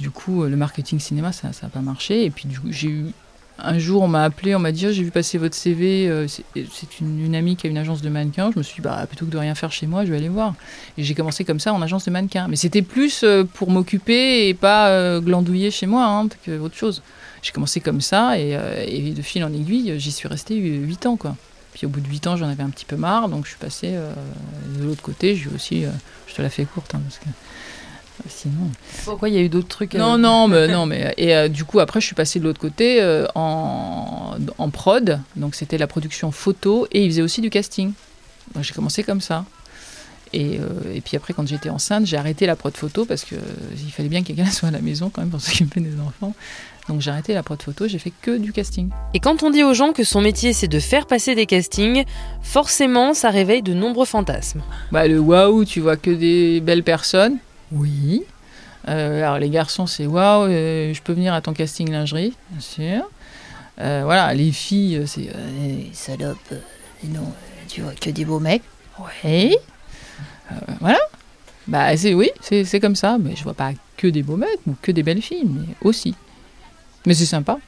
du 0.00 0.10
coup 0.10 0.42
le 0.44 0.56
marketing 0.56 0.98
cinéma 0.98 1.30
ça 1.32 1.52
ça 1.52 1.66
a 1.66 1.70
pas 1.70 1.80
marché. 1.80 2.24
Et 2.24 2.30
puis 2.30 2.48
j'ai 2.70 2.88
eu 2.88 3.06
un 3.58 3.78
jour 3.78 4.02
on 4.02 4.08
m'a 4.08 4.24
appelé, 4.24 4.54
on 4.54 4.58
m'a 4.58 4.72
dit 4.72 4.86
Oh, 4.86 4.92
j'ai 4.92 5.02
vu 5.02 5.10
passer 5.10 5.38
votre 5.38 5.54
CV, 5.54 6.08
euh, 6.08 6.26
c'est 6.28 7.00
une, 7.00 7.34
amie 7.34 7.56
qui 7.56 7.66
a 7.66 7.70
une 7.70 7.78
agence 7.78 8.02
de 8.02 8.08
mannequins. 8.08 8.50
Je 8.52 8.58
me 8.58 8.62
suis 8.62 8.76
dit 8.76 8.80
bah 8.82 9.04
plutôt 9.06 9.26
que 9.26 9.30
de 9.30 9.38
rien 9.38 9.54
faire 9.54 9.70
chez 9.70 9.86
moi, 9.86 10.04
je 10.04 10.10
vais 10.10 10.16
aller 10.16 10.28
voir. 10.28 10.54
Et 10.98 11.04
j'ai 11.04 11.14
commencé 11.14 11.44
comme 11.44 11.60
ça 11.60 11.72
en 11.72 11.80
agence 11.80 12.04
de 12.06 12.10
mannequins. 12.10 12.48
Mais 12.48 12.56
c'était 12.56 12.82
plus 12.82 13.22
euh, 13.22 13.44
pour 13.44 13.70
m'occuper 13.70 14.48
et 14.48 14.54
pas 14.54 14.88
euh, 14.88 15.20
glandouiller 15.20 15.70
chez 15.70 15.86
moi 15.86 16.04
hein, 16.06 16.28
que 16.44 16.58
autre 16.58 16.76
chose. 16.76 17.02
J'ai 17.42 17.52
commencé 17.52 17.80
comme 17.80 18.00
ça 18.00 18.38
et, 18.38 19.12
de 19.14 19.22
fil 19.22 19.44
en 19.44 19.52
aiguille, 19.52 19.98
j'y 19.98 20.12
suis 20.12 20.28
resté 20.28 20.56
8 20.56 21.06
ans. 21.06 21.18
Puis 21.74 21.84
au 21.84 21.90
bout 21.90 22.00
de 22.00 22.08
8 22.08 22.26
ans, 22.26 22.36
j'en 22.36 22.48
avais 22.48 22.62
un 22.62 22.70
petit 22.70 22.86
peu 22.86 22.96
marre, 22.96 23.28
donc 23.28 23.44
je 23.44 23.50
suis 23.50 23.58
passé 23.58 23.92
de 23.92 24.82
l'autre 24.82 25.02
côté. 25.02 25.36
J'ai 25.36 25.50
aussi, 25.54 25.84
je 26.26 26.34
te 26.34 26.40
la 26.40 26.48
fais 26.48 26.64
courte, 26.64 26.94
hein, 26.94 27.02
sinon. 28.28 28.70
Pourquoi 29.04 29.28
il 29.28 29.34
y 29.34 29.38
a 29.38 29.40
eu 29.40 29.48
d'autres 29.48 29.68
trucs 29.68 29.94
euh, 29.94 29.98
Non, 29.98 30.18
non, 30.18 30.48
mais 30.48 30.68
non, 30.68 30.86
mais 30.90 31.14
et 31.16 31.34
euh, 31.34 31.48
du 31.48 31.64
coup 31.64 31.80
après, 31.80 32.00
je 32.00 32.06
suis 32.06 32.14
passé 32.14 32.38
de 32.38 32.44
l'autre 32.44 32.60
côté 32.60 33.00
euh, 33.00 33.26
en, 33.34 34.36
en 34.58 34.70
prod, 34.70 35.20
donc 35.36 35.54
c'était 35.54 35.78
la 35.78 35.86
production 35.86 36.30
photo 36.30 36.86
et 36.92 37.04
il 37.04 37.10
faisait 37.10 37.22
aussi 37.22 37.40
du 37.40 37.50
casting. 37.50 37.92
J'ai 38.60 38.74
commencé 38.74 39.02
comme 39.02 39.20
ça. 39.20 39.44
Et, 40.34 40.58
euh, 40.58 40.92
et 40.92 41.00
puis 41.00 41.16
après, 41.16 41.32
quand 41.32 41.46
j'étais 41.46 41.68
enceinte, 41.68 42.06
j'ai 42.06 42.16
arrêté 42.16 42.44
la 42.46 42.56
prod 42.56 42.76
photo 42.76 43.04
parce 43.04 43.24
que 43.24 43.36
euh, 43.36 43.38
il 43.72 43.92
fallait 43.92 44.08
bien 44.08 44.22
que 44.22 44.28
quelqu'un 44.28 44.46
soit 44.50 44.68
à 44.68 44.72
la 44.72 44.80
maison 44.80 45.08
quand 45.08 45.22
même 45.22 45.30
pour 45.30 45.40
s'occuper 45.40 45.80
des 45.80 46.00
enfants. 46.00 46.34
Donc 46.88 47.00
j'ai 47.00 47.10
arrêté 47.12 47.32
la 47.34 47.42
prod 47.44 47.62
photo, 47.62 47.86
j'ai 47.86 48.00
fait 48.00 48.12
que 48.20 48.36
du 48.36 48.52
casting. 48.52 48.90
Et 49.14 49.20
quand 49.20 49.44
on 49.44 49.50
dit 49.50 49.62
aux 49.62 49.74
gens 49.74 49.92
que 49.92 50.02
son 50.02 50.20
métier 50.20 50.52
c'est 50.52 50.68
de 50.68 50.80
faire 50.80 51.06
passer 51.06 51.36
des 51.36 51.46
castings, 51.46 52.04
forcément 52.42 53.14
ça 53.14 53.30
réveille 53.30 53.62
de 53.62 53.72
nombreux 53.74 54.04
fantasmes. 54.04 54.60
Bah, 54.90 55.06
le 55.06 55.20
waouh, 55.20 55.64
tu 55.64 55.80
vois 55.80 55.96
que 55.96 56.10
des 56.10 56.60
belles 56.60 56.82
personnes. 56.82 57.38
Oui. 57.74 58.22
Euh, 58.88 59.22
alors 59.22 59.38
les 59.38 59.50
garçons, 59.50 59.86
c'est 59.86 60.06
waouh, 60.06 60.44
euh, 60.44 60.92
je 60.92 61.02
peux 61.02 61.12
venir 61.12 61.32
à 61.34 61.40
ton 61.40 61.52
casting 61.52 61.90
lingerie, 61.90 62.34
bien 62.50 62.60
sûr. 62.60 63.10
Euh, 63.80 64.02
voilà, 64.04 64.32
les 64.34 64.52
filles, 64.52 65.02
c'est 65.06 65.30
euh, 65.34 65.82
salope, 65.92 66.38
euh, 66.52 66.58
non, 67.04 67.32
tu 67.68 67.80
vois 67.80 67.92
que 67.92 68.10
des 68.10 68.24
beaux 68.24 68.40
mecs. 68.40 68.62
Euh, 70.52 70.56
voilà. 70.80 70.98
Bah 71.66 71.96
c'est 71.96 72.12
oui, 72.12 72.30
c'est 72.40 72.64
c'est 72.64 72.78
comme 72.78 72.94
ça. 72.94 73.16
Mais 73.18 73.34
je 73.34 73.42
vois 73.42 73.54
pas 73.54 73.72
que 73.96 74.06
des 74.06 74.22
beaux 74.22 74.36
mecs 74.36 74.60
ou 74.66 74.74
que 74.80 74.92
des 74.92 75.02
belles 75.02 75.22
filles, 75.22 75.46
mais 75.46 75.74
aussi. 75.80 76.14
Mais 77.06 77.14
c'est 77.14 77.26
sympa. 77.26 77.58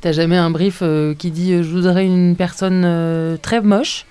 T'as 0.00 0.12
jamais 0.12 0.36
un 0.36 0.50
brief 0.50 0.78
euh, 0.82 1.14
qui 1.14 1.30
dit 1.30 1.52
euh, 1.52 1.62
je 1.62 1.68
voudrais 1.68 2.06
une 2.06 2.36
personne 2.36 2.82
euh, 2.84 3.36
très 3.36 3.60
moche, 3.60 4.06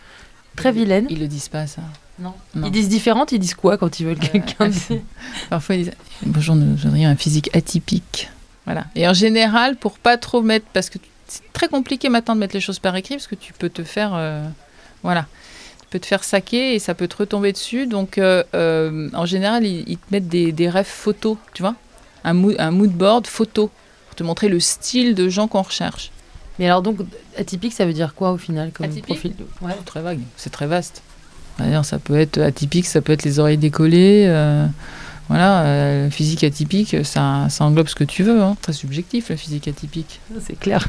très 0.56 0.72
vilaine? 0.72 1.08
Ils 1.10 1.20
le 1.20 1.28
disent 1.28 1.50
pas 1.50 1.66
ça. 1.66 1.82
Non. 2.20 2.34
Non. 2.56 2.68
Ils 2.68 2.72
disent 2.72 2.90
différentes, 2.90 3.32
ils 3.32 3.40
disent 3.40 3.54
quoi 3.54 3.78
quand 3.78 4.00
ils 4.00 4.06
veulent 4.08 4.18
quelqu'un 4.20 4.70
de- 4.70 5.00
Parfois, 5.50 5.76
ils 5.76 5.84
disent 5.86 5.94
Bonjour, 6.26 6.56
nous 6.56 6.76
voudrions 6.76 7.10
un 7.10 7.16
physique 7.16 7.56
atypique. 7.56 8.30
Voilà. 8.66 8.86
Et 8.96 9.08
en 9.08 9.14
général, 9.14 9.76
pour 9.76 10.00
pas 10.00 10.18
trop 10.18 10.42
mettre. 10.42 10.66
Parce 10.74 10.90
que 10.90 10.98
c'est 11.28 11.42
très 11.54 11.68
compliqué 11.68 12.10
maintenant 12.10 12.36
de 12.36 12.40
mettre 12.40 12.56
les 12.56 12.62
choses 12.62 12.80
par 12.80 12.96
écrit, 12.96 13.16
parce 13.16 13.28
que 13.28 13.36
tu 13.36 13.54
peux 13.54 13.70
te 13.70 13.84
faire. 13.84 14.12
euh, 14.16 14.48
voilà. 15.04 15.28
Tu 15.82 15.88
peux 15.92 16.00
te 16.00 16.06
faire 16.06 16.24
saquer 16.24 16.74
et 16.76 16.80
ça 16.80 16.94
peut 16.96 17.08
te 17.08 17.16
retomber 17.18 17.54
dessus. 17.54 17.86
Donc, 17.88 18.18
euh, 18.18 18.44
euh, 18.56 19.10
en 19.14 19.26
général, 19.26 19.66
ils, 19.66 19.84
ils 19.88 19.98
te 19.98 20.06
mettent 20.12 20.28
des, 20.28 20.52
des 20.52 20.70
rêves 20.70 20.86
photos, 20.86 21.38
tu 21.54 21.62
vois 21.62 21.76
un, 22.24 22.34
mood, 22.34 22.56
un 22.60 22.72
mood 22.72 22.90
board 22.92 23.26
photo, 23.28 23.70
pour 24.08 24.16
te 24.16 24.24
montrer 24.24 24.50
le 24.50 24.60
style 24.60 25.16
de 25.16 25.30
gens 25.30 25.48
qu'on 25.48 25.62
recherche. 25.62 26.12
Mais 26.60 26.66
alors 26.66 26.82
donc 26.82 26.98
atypique 27.38 27.72
ça 27.72 27.86
veut 27.86 27.94
dire 27.94 28.16
quoi 28.16 28.32
au 28.32 28.38
final 28.38 28.72
comme 28.74 28.88
Atypique? 28.88 29.06
profil? 29.06 29.34
Ouais. 29.62 29.72
C'est 29.78 29.86
très 29.86 30.02
vague, 30.02 30.20
c'est 30.36 30.50
très 30.50 30.66
vaste. 30.66 31.04
D'ailleurs, 31.60 31.86
ça 31.86 31.98
peut 32.00 32.16
être 32.18 32.40
atypique, 32.40 32.86
ça 32.86 33.02
peut 33.02 33.14
être 33.14 33.24
les 33.24 33.40
oreilles 33.40 33.58
décollées. 33.58 34.26
euh, 34.28 34.66
voilà, 35.30 35.64
euh, 35.64 36.10
physique 36.10 36.44
atypique, 36.46 36.96
ça, 37.04 37.48
ça 37.50 37.66
englobe 37.66 37.88
ce 37.90 37.96
que 37.96 38.04
tu 38.06 38.24
veux. 38.24 38.42
Hein. 38.42 38.56
Très 38.62 38.74
subjectif, 38.74 39.30
la 39.30 39.36
physique 39.38 39.68
atypique. 39.68 40.22
C'est 40.40 40.58
clair. 40.58 40.88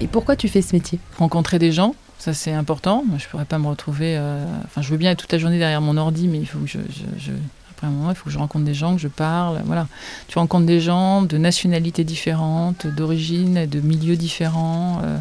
Et 0.00 0.06
pourquoi 0.08 0.36
tu 0.36 0.48
fais 0.48 0.62
ce 0.62 0.74
métier? 0.74 0.98
Rencontrer 1.18 1.58
des 1.58 1.70
gens, 1.72 1.94
ça 2.18 2.34
c'est 2.34 2.52
important. 2.52 3.04
Moi, 3.06 3.18
je 3.18 3.28
pourrais 3.28 3.44
pas 3.44 3.58
me 3.58 3.68
retrouver. 3.68 4.16
euh, 4.16 4.44
Enfin, 4.64 4.82
je 4.82 4.90
veux 4.90 4.96
bien 4.96 5.12
être 5.12 5.20
toute 5.20 5.32
la 5.32 5.38
journée 5.38 5.58
derrière 5.58 5.80
mon 5.80 5.96
ordi, 5.96 6.26
mais 6.28 6.38
il 6.38 6.46
faut 6.46 6.58
que 6.58 6.66
je. 6.66 6.78
je- 6.78 7.18
je- 7.26 7.32
après 7.70 7.86
un 7.86 7.90
moment, 7.90 8.10
il 8.10 8.16
faut 8.16 8.24
que 8.24 8.30
je 8.30 8.38
rencontre 8.38 8.64
des 8.64 8.74
gens, 8.74 8.94
que 8.96 9.00
je 9.00 9.08
parle. 9.08 9.60
Voilà. 9.64 9.86
Tu 10.28 10.38
rencontres 10.38 10.66
des 10.66 10.80
gens 10.80 11.22
de 11.22 11.38
nationalités 11.38 12.04
différentes, 12.04 12.86
d'origines, 12.86 13.66
de 13.66 13.80
milieux 13.80 14.16
différents. 14.16 15.00
euh, 15.04 15.16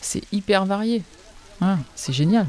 c'est 0.00 0.22
hyper 0.32 0.64
varié. 0.66 1.02
Voilà, 1.60 1.78
c'est 1.94 2.12
génial. 2.12 2.46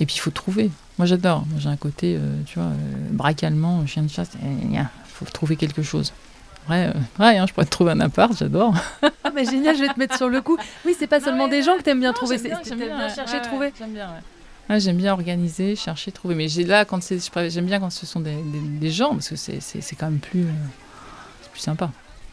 Et 0.00 0.06
puis 0.06 0.16
il 0.16 0.20
faut 0.20 0.30
trouver. 0.30 0.70
Moi 0.98 1.06
j'adore. 1.06 1.44
Moi 1.48 1.58
j'ai 1.58 1.68
un 1.68 1.76
côté, 1.76 2.16
euh, 2.18 2.40
tu 2.46 2.58
vois, 2.58 2.68
euh, 2.68 2.76
braque 3.10 3.42
allemand, 3.44 3.86
chien 3.86 4.02
de 4.02 4.08
chasse. 4.10 4.30
Il 4.42 4.86
faut 5.06 5.24
trouver 5.26 5.56
quelque 5.56 5.82
chose. 5.82 6.12
Ouais, 6.68 6.86
euh, 6.94 7.22
ouais 7.22 7.38
hein, 7.38 7.46
je 7.46 7.52
pourrais 7.52 7.66
te 7.66 7.70
trouver 7.70 7.92
un 7.92 8.00
appart, 8.00 8.36
j'adore. 8.36 8.74
Ah 9.24 9.30
mais 9.34 9.44
génial, 9.44 9.76
je 9.76 9.82
vais 9.82 9.88
te 9.92 9.98
mettre 9.98 10.16
sur 10.16 10.28
le 10.28 10.40
coup. 10.40 10.56
Oui, 10.84 10.94
c'est 10.98 11.06
pas 11.06 11.20
seulement 11.20 11.48
des 11.48 11.62
gens 11.62 11.76
que 11.76 11.82
t'aimes 11.82 12.00
bien 12.00 12.12
trouver, 12.12 12.36
j'aime 12.36 12.42
c'est 12.42 12.48
bien, 12.48 12.58
t'aimes 12.62 12.78
bien, 12.78 12.96
bien 12.96 13.06
ouais, 13.08 13.14
chercher, 13.14 13.36
ouais, 13.36 13.42
trouver. 13.42 13.72
J'aime 13.78 13.92
bien, 13.92 14.06
ouais. 14.08 14.74
Ouais, 14.74 14.80
j'aime 14.80 14.96
bien 14.96 15.12
organiser, 15.12 15.76
chercher, 15.76 16.10
trouver. 16.12 16.34
Mais 16.34 16.48
j'ai 16.48 16.64
là, 16.64 16.84
quand 16.84 17.02
c'est, 17.02 17.18
j'aime 17.50 17.66
bien 17.66 17.78
quand 17.80 17.90
ce 17.90 18.06
sont 18.06 18.20
des, 18.20 18.34
des- 18.34 18.78
des 18.80 18.90
gens, 18.90 19.10
parce 19.10 19.28
que 19.28 19.36
c'est, 19.36 19.60
c'est, 19.60 19.80
c'est 19.80 19.94
quand 19.96 20.06
même 20.06 20.18
plus, 20.20 20.42
euh, 20.44 20.50
c'est 21.42 21.50
plus 21.50 21.60
sympa. 21.60 21.90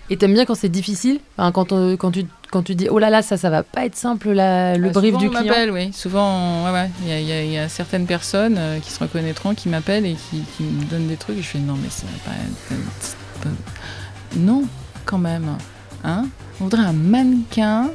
Et 0.10 0.18
t'aimes 0.18 0.34
bien 0.34 0.46
quand 0.46 0.56
c'est 0.56 0.70
difficile 0.70 1.20
Enfin, 1.38 1.52
quand, 1.52 1.72
on- 1.72 1.96
quand, 1.96 2.12
tu, 2.12 2.26
quand 2.52 2.62
tu 2.62 2.76
dis 2.76 2.88
oh 2.90 3.00
là 3.00 3.10
là, 3.10 3.22
ça, 3.22 3.38
ça 3.38 3.50
va 3.50 3.64
pas 3.64 3.86
être 3.86 3.96
simple 3.96 4.32
la- 4.32 4.76
le 4.78 4.88
Bah, 4.90 4.94
brief 4.94 5.14
souvent, 5.14 5.20
du 5.20 5.28
on 5.28 5.30
client. 5.32 5.44
m'appelle, 5.46 5.72
oui. 5.72 5.92
Souvent, 5.94 6.66
ouais, 6.66 6.72
ouais. 6.72 6.90
Il 7.04 7.08
y 7.08 7.12
a, 7.14 7.20
il 7.20 7.28
y 7.28 7.32
a- 7.32 7.44
il 7.44 7.52
y 7.52 7.58
a 7.58 7.70
certaines 7.70 8.06
personnes 8.06 8.58
euh, 8.60 8.80
qui 8.80 8.92
se 8.92 9.00
reconnaîtront, 9.00 9.56
qui 9.56 9.70
m'appellent 9.70 10.06
et 10.06 10.14
qui, 10.16 10.42
qui 10.58 10.64
me 10.64 10.84
donnent 10.86 11.08
des 11.08 11.16
trucs. 11.16 11.38
Et 11.38 11.42
je 11.42 11.48
fais 11.48 11.60
non, 11.60 11.76
mais 11.82 11.90
ça 11.90 12.04
va 12.06 12.32
pas 12.32 12.38
être- 12.38 13.16
pas- 13.42 14.38
Non, 14.40 14.64
quand 15.06 15.18
même. 15.20 15.58
Hein 16.04 16.26
On 16.60 16.66
voudrait 16.66 16.84
un 16.84 16.94
mannequin, 16.94 17.90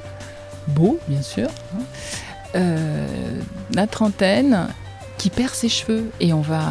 beau, 0.69 0.99
bien 1.09 1.23
sûr, 1.23 1.49
hein, 1.75 1.83
euh, 2.57 3.07
la 3.75 3.87
trentaine, 3.87 4.67
qui 5.19 5.31
perd 5.31 5.53
ses 5.53 5.69
cheveux. 5.69 6.11
Et 6.21 6.33
on 6.33 6.41
va 6.41 6.63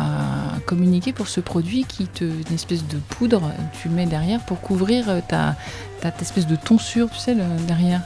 communiquer 0.65 1.13
pour 1.13 1.27
ce 1.27 1.39
produit 1.39 1.85
qui 1.85 2.07
te. 2.07 2.23
une 2.23 2.55
espèce 2.55 2.85
de 2.87 2.97
poudre, 2.97 3.51
tu 3.81 3.89
mets 3.89 4.05
derrière 4.05 4.39
pour 4.45 4.61
couvrir 4.61 5.05
ta, 5.27 5.55
ta, 6.01 6.11
espèce 6.21 6.47
de 6.47 6.55
tonsure, 6.55 7.09
tu 7.11 7.19
sais, 7.19 7.35
derrière. 7.67 8.01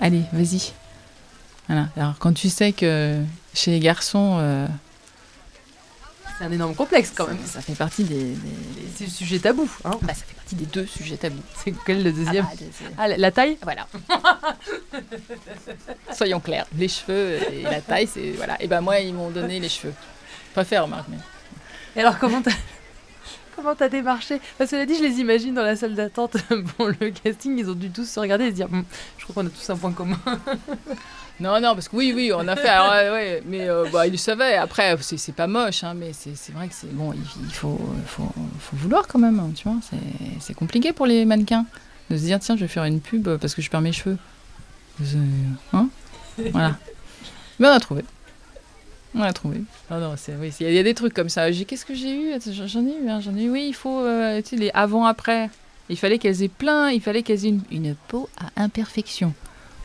Allez, 0.00 0.22
vas-y. 0.32 0.72
Voilà. 1.68 1.88
Alors, 1.96 2.14
quand 2.18 2.32
tu 2.34 2.50
sais 2.50 2.72
que 2.72 3.18
chez 3.54 3.70
les 3.70 3.80
garçons, 3.80 4.36
euh, 4.38 4.66
C'est 6.38 6.44
un 6.44 6.52
énorme 6.52 6.74
complexe 6.74 7.12
quand 7.14 7.28
même. 7.28 7.38
Ça 7.46 7.60
fait 7.60 7.74
partie 7.74 8.02
des, 8.04 8.14
des- 8.24 8.36
C'est 8.96 9.04
le 9.04 9.10
sujet 9.10 9.38
tabou. 9.38 9.68
Hein 9.84 9.92
bah, 10.02 10.14
ça 10.14 10.24
fait 10.24 10.34
partie 10.34 10.54
des 10.56 10.66
deux 10.66 10.86
sujets 10.86 11.16
tabous. 11.16 11.42
c'est 11.64 11.72
quel 11.86 12.02
le 12.02 12.12
deuxième 12.12 12.46
Ah, 12.50 12.54
bah, 12.58 12.64
c'est- 12.72 12.84
Ah, 12.98 13.08
la- 13.08 13.16
la 13.18 13.30
taille 13.30 13.56
Voilà. 13.62 13.86
Soyons 16.12 16.40
clairs, 16.40 16.66
les 16.76 16.88
cheveux 16.88 17.38
et 17.52 17.62
la 17.62 17.80
taille, 17.80 18.08
c'est 18.12 18.30
voilà. 18.32 18.60
Et 18.62 18.66
ben 18.66 18.80
moi, 18.80 18.98
ils 19.00 19.14
m'ont 19.14 19.30
donné 19.30 19.60
les 19.60 19.68
cheveux. 19.68 19.94
Je 20.48 20.52
préfère, 20.54 20.86
Marc. 20.88 21.06
Mais... 21.08 21.18
Et 21.96 22.00
alors 22.00 22.18
comment 22.18 22.42
t'as 22.42 22.50
comment 23.56 23.74
t'as 23.74 23.88
démarché? 23.88 24.40
Parce 24.58 24.70
que 24.70 24.76
cela 24.76 24.86
dit, 24.86 24.96
je 24.96 25.02
les 25.04 25.20
imagine 25.20 25.54
dans 25.54 25.62
la 25.62 25.76
salle 25.76 25.94
d'attente 25.94 26.36
pour 26.76 26.88
le 26.88 27.10
casting, 27.10 27.58
ils 27.58 27.68
ont 27.70 27.74
dû 27.74 27.90
tous 27.90 28.08
se 28.08 28.18
regarder 28.20 28.46
et 28.46 28.50
se 28.50 28.54
dire, 28.56 28.68
Hum, 28.72 28.84
je 29.18 29.24
crois 29.24 29.42
qu'on 29.42 29.48
a 29.48 29.50
tous 29.50 29.70
un 29.70 29.76
point 29.76 29.92
commun. 29.92 30.18
Non, 31.40 31.60
non, 31.60 31.74
parce 31.74 31.88
que 31.88 31.96
oui, 31.96 32.12
oui, 32.14 32.30
on 32.32 32.46
a 32.46 32.54
fait. 32.54 32.68
alors, 32.68 32.92
ouais, 32.92 33.10
ouais, 33.10 33.42
mais 33.46 33.68
euh, 33.68 33.86
bah, 33.92 34.06
ils 34.06 34.12
le 34.12 34.16
savaient. 34.16 34.54
Après, 34.54 34.96
c'est 35.00 35.34
pas 35.34 35.46
moche, 35.48 35.82
hein, 35.82 35.94
mais 35.94 36.12
c'est 36.12 36.52
vrai 36.52 36.68
que 36.68 36.74
c'est 36.74 36.92
bon. 36.94 37.12
Il, 37.12 37.20
il 37.44 37.52
faut, 37.52 37.78
faut, 38.06 38.30
faut 38.60 38.76
vouloir 38.76 39.06
quand 39.08 39.18
même, 39.18 39.40
hein, 39.40 39.50
tu 39.54 39.68
vois. 39.68 39.78
c'est- 40.40 40.54
compliqué 40.54 40.92
pour 40.92 41.06
les 41.06 41.24
mannequins 41.24 41.66
de 42.10 42.16
se 42.16 42.22
dire 42.22 42.38
tiens, 42.38 42.54
je 42.56 42.60
vais 42.60 42.68
faire 42.68 42.84
une 42.84 43.00
pub 43.00 43.28
parce 43.38 43.54
que 43.54 43.62
je 43.62 43.68
perds 43.70 43.80
mes 43.80 43.92
cheveux. 43.92 44.16
C'est- 45.02 45.16
Hein 45.72 45.88
voilà. 46.52 46.76
Mais 47.58 47.66
on 47.68 47.72
a 47.72 47.80
trouvé. 47.80 48.04
On 49.16 49.22
a 49.22 49.32
trouvé. 49.32 49.62
Non, 49.90 49.98
non, 50.00 50.14
c'est 50.16 50.34
oui, 50.36 50.52
il 50.60 50.64
y, 50.64 50.66
a- 50.68 50.70
il 50.72 50.76
y 50.76 50.78
a 50.78 50.82
des 50.84 50.94
trucs 50.94 51.14
comme 51.14 51.28
ça. 51.28 51.50
Qu'est-ce 51.50 51.84
que 51.84 51.94
j'ai 51.94 52.14
eu? 52.14 52.32
J'en 52.66 52.86
ai 52.86 52.96
eu, 53.04 53.08
hein, 53.08 53.20
j'en 53.20 53.34
ai 53.36 53.42
eu. 53.44 53.50
Oui, 53.50 53.66
il 53.68 53.74
faut 53.74 54.00
euh, 54.00 54.40
tu 54.42 54.50
sais, 54.50 54.56
les 54.56 54.70
avant-après. 54.72 55.50
Il 55.88 55.98
fallait 55.98 56.18
qu'elles 56.18 56.42
aient 56.42 56.48
plein. 56.48 56.90
Il 56.90 57.00
fallait 57.00 57.22
qu'elles 57.22 57.44
aient 57.44 57.50
une, 57.50 57.62
une 57.72 57.94
peau 58.08 58.28
à 58.38 58.62
imperfection. 58.62 59.34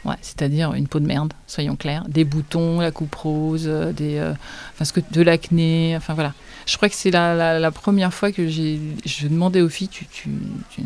Ouais, 0.06 0.16
c'est-à-dire 0.22 0.74
une 0.74 0.88
peau 0.88 1.00
de 1.00 1.06
merde, 1.06 1.34
soyons 1.46 1.76
clairs. 1.76 2.06
Des 2.08 2.24
boutons, 2.24 2.80
la 2.80 2.92
coupe 2.92 3.14
rose, 3.16 3.66
euh, 3.68 3.92
des, 3.92 4.18
euh, 4.18 4.34
enfin, 4.74 4.86
ce 4.86 4.94
que, 4.94 5.02
de 5.12 5.22
l'acné, 5.22 5.94
enfin 5.98 6.14
voilà. 6.14 6.34
Je 6.66 6.78
crois 6.78 6.88
que 6.88 6.96
c'est 6.96 7.12
la, 7.12 7.36
la, 7.36 7.60
la 7.60 7.72
première 7.72 8.14
fois 8.14 8.32
que 8.32 8.48
j'ai, 8.48 8.80
je 9.06 9.28
demandais 9.28 9.62
aux 9.62 9.68
filles, 9.70 9.90
tu, 9.90 10.06
tu, 10.06 10.30
tu- 10.70 10.84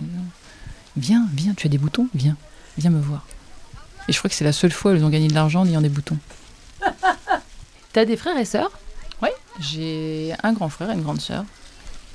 viens, 0.98 1.28
viens, 1.34 1.54
tu 1.54 1.68
as 1.68 1.70
des 1.70 1.78
boutons, 1.78 2.08
viens, 2.16 2.36
viens 2.78 2.90
me 2.90 3.00
voir. 3.02 3.26
Et 4.08 4.14
je 4.14 4.18
crois 4.18 4.30
que 4.30 4.36
c'est 4.36 4.44
la 4.46 4.52
seule 4.54 4.72
fois 4.72 4.92
où 4.92 4.96
elles 4.96 5.06
ont 5.06 5.10
gagné 5.10 5.28
de 5.28 5.34
l'argent 5.36 5.62
en 5.62 5.68
ayant 5.68 5.82
des 5.82 5.90
boutons. 5.90 6.18
T'as 7.94 8.06
des 8.06 8.18
frères 8.18 8.38
et 8.38 8.46
sœurs? 8.46 8.72
Oui, 9.22 9.30
j'ai 9.60 10.34
un 10.42 10.54
grand 10.54 10.70
frère 10.70 10.90
et 10.90 10.94
une 10.94 11.04
grande 11.04 11.22
sœur. 11.22 11.46